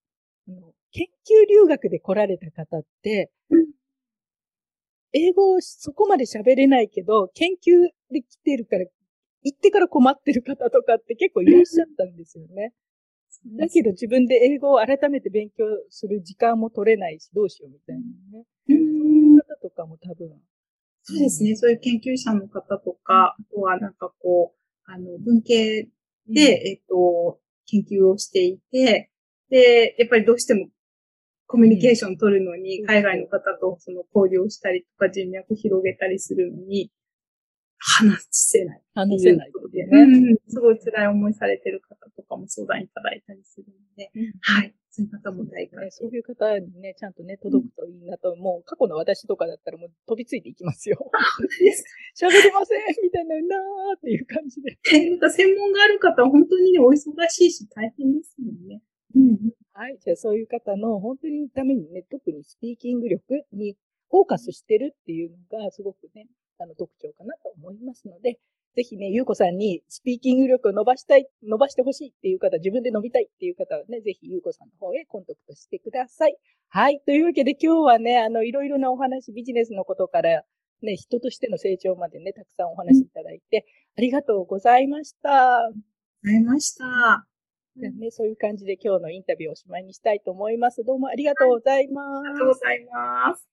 [0.49, 3.31] あの研究留学で来られた方って、
[5.13, 8.87] 英語をそこまで喋れないけど、研究で来てるから、
[9.43, 12.73] 行ってから困ってる方とかって結構いらっしゃったんですよね。
[13.47, 18.45] だけど自分で英語を改めて勉強する時間も取れないし、どうしようみたいなね。
[18.69, 20.31] そういう方とかも多分。
[21.03, 21.57] そうですね。
[21.57, 25.89] そういう研究者の方とか、あとはなんかこう、あの、文系
[26.29, 29.11] で、えっと、研究をしていて、
[29.51, 30.69] で、やっぱりどうしても
[31.47, 36.91] コミュニケーション取るのに、海外の方とその交流をしたりとか人脈広げたりするのに、
[38.11, 38.83] 話せない。
[38.95, 39.89] 話せない、ね。
[39.91, 40.37] うん。
[40.49, 44.75] すごい辛い思いされてる方とかも相談いただいたりするので、うん、はい。
[44.95, 50.99] そういう方も大事、そういう方にね、ちゃんとね、届くといいなと、もう過去の私とかだったらもう飛びついていきますよ。
[52.15, 54.77] 喋れませんみたいな、なーっていう感じで。
[55.09, 56.95] なんか専門がある方は本当にね、お忙
[57.31, 58.83] しいし大変ですもんね。
[59.17, 59.39] うん。
[59.73, 59.99] はい。
[59.99, 63.79] じゃあそういう方の本当にためにね、特にスピーキング力に
[64.11, 66.29] フォーカスしてるっていうのがすごくね、
[66.59, 68.39] あの特徴かなと思いますので、
[68.75, 76.37] ぜひね、ゆうこさんにスピーキング力を伸ばしたい、伸ばしてほしいっていう方、自分で伸びたいっていう方はね、ぜひゆうこさんの方へコンタクトしてください。
[76.69, 77.01] はい。
[77.05, 80.43] というわけで今日はね、あの、いろいろなお話、ビジネスのことから、
[80.81, 85.59] ね、人としての成長までね、たくさんお話いただいて、ありがとうございました。
[85.59, 85.83] ありがとう
[86.23, 87.27] ございました。
[87.77, 90.83] じゃね、そういう感じで今日のインタビューをおしまいにしたいと思います。
[90.85, 92.29] どうもありがとうございます。
[92.29, 93.49] ありがとうございます。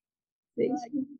[0.56, 1.19] 失礼します。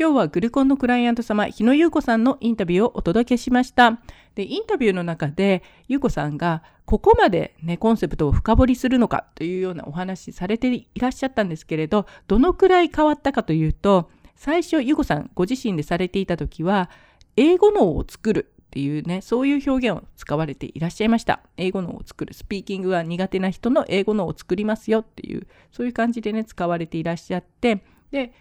[0.00, 3.98] 今日はグルコンのクライアント様、日野優子さんのインタビューをお届けしました。
[4.36, 16.90] で、インタビューの中で、優子さんがここまでね、コンセプトを深掘りするのかというようなお話されていらっしゃったんですけれど、どのくらい変わったかというと、最初、優子さんご自身でされていた時は、
[17.36, 21.40] 英語脳を作るっていうね、そういう表現を使われていらっしゃいました。
[21.56, 22.34] 英語脳を作る。
[22.34, 27.82] スピーキングが苦手な人の英語脳を作りますよっていう、そういう感じでね、使われていらっしゃって、
[28.12, 28.32] で、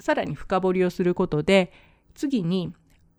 [0.00, 1.72] さらに深掘りをすることで
[2.14, 2.72] 次に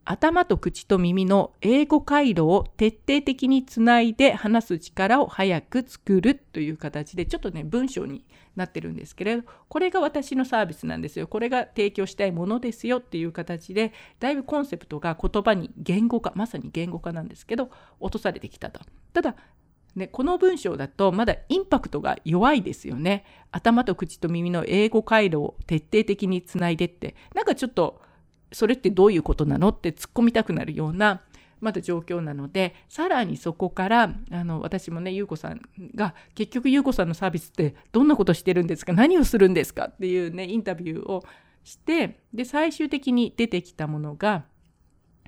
[0.10, 8.24] 頭と口と耳の英語回路を徹底的につないで話す力を早く作るという形でちょっとね文章に
[8.56, 17.70] なってるんですけれどこれが私のサービスなんですよこれが提供したいものですよっていう形でだいぶコンセプトが言葉に言語化まさに言語化なんですけど
[18.00, 18.80] 落とされてきたと。
[19.14, 19.36] ただ
[19.98, 23.26] ね、この文章だとまだインパクトが弱いですよね。
[23.52, 28.02] 頭と口と耳の英語回路を徹底的につないでって、なんかちょっと
[28.54, 31.24] それってどういうことなのって突っ込みたくなるような
[31.60, 35.60] まだ状況なので、さらにそこから、あの、私もね、ゆうこさん
[35.96, 38.94] が、結局ゆうこさんのサービスってどんなことしてるんですか？
[38.94, 39.86] 何をするんですか？
[39.86, 41.24] っていうね、インタビューを
[41.64, 44.46] して、で、最終的に出てきたものが、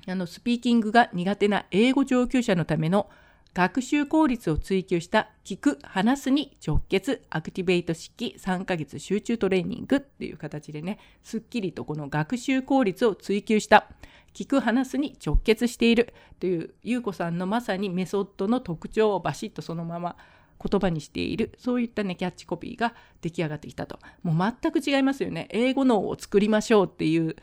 [0.06, 3.10] あの、スピーキングが苦手な英語上級者のための
[3.52, 13.88] 学習効率を追求した聞く、話すに直結アクティベート式3ヶ月集中トレーニングっていう形でね、すっきりとこの学習効率を追求した
[14.34, 20.16] 聞く、話すに直結しているという優子さんのまさにメソッドの特徴をバシッとそのまま
[20.62, 23.98] 言葉にしているそういったねキャッチコピーが出来上がってきたと。
[24.22, 25.48] もう全く違いますよね。
[25.50, 27.34] 英語脳を作りましょうっていう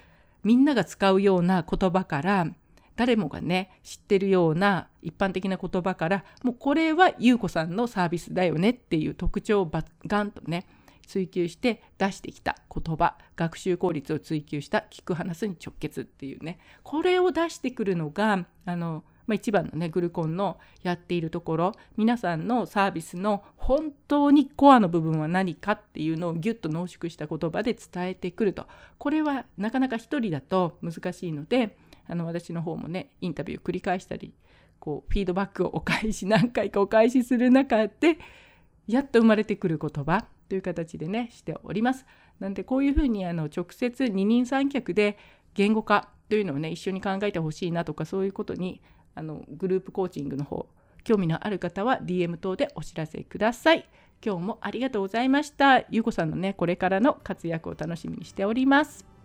[0.44, 2.48] みんなが使うような言葉から
[2.98, 9.72] 誰もがね知ってるような一般的な言葉からもうこれは優子さんのサービスだよねっていう特徴を
[10.06, 10.66] ガンとね
[11.06, 28.66] 追求して出してきた言葉学習効率を追求した聞く話に直結っていうねこれを出してくるのがあの、まあ、一番のねグルコンのやっているところ皆さんのサービスの本当にコアの部分は何かっていうのをギュッと濃縮した言葉で伝えてくると。
[28.98, 31.78] これはなかなか一人だと難しいので
[32.08, 34.34] あの私の方もねインタビューを繰り返したり
[34.80, 38.18] こうフィードバックをお返し何回かお返しする中で
[38.88, 42.06] やっと生まれてくる言葉という形でねしております。
[42.40, 45.18] なんでこういうふうにあの直接二人三脚で
[45.56, 48.82] 言語化というのをね一緒に考えてほしいなとかそういうことに
[49.16, 50.68] あのグループコーチングの方
[51.04, 53.88] 興味のある方は DM 等でお知らせください。
[54.26, 55.80] 今日もありがとうございました。
[55.90, 59.17] ゆうこさんのねこれからの活躍を楽しみにしております。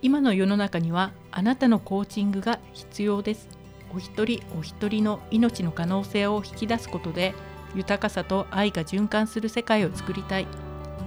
[0.00, 3.48] 今の世の中にはあなたのコーチングが必要です。
[3.92, 7.34] お一人お一人の命の可能性を引き出すことで
[7.74, 10.46] 豊かさと愛が循環する世界を作りたい。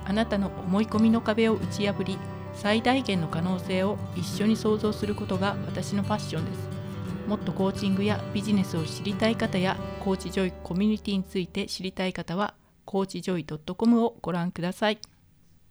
[0.04, 2.18] あなたの思い込みの壁を打ち破り
[2.54, 6.70] 最大限の可能性を一緒に創造することが私のファッションです。
[7.28, 15.00] もっとコーチングやビジネスを知りたい方やコーチジョイコミュニティについて知りたい方はコーチジョイ .com をご覧ください。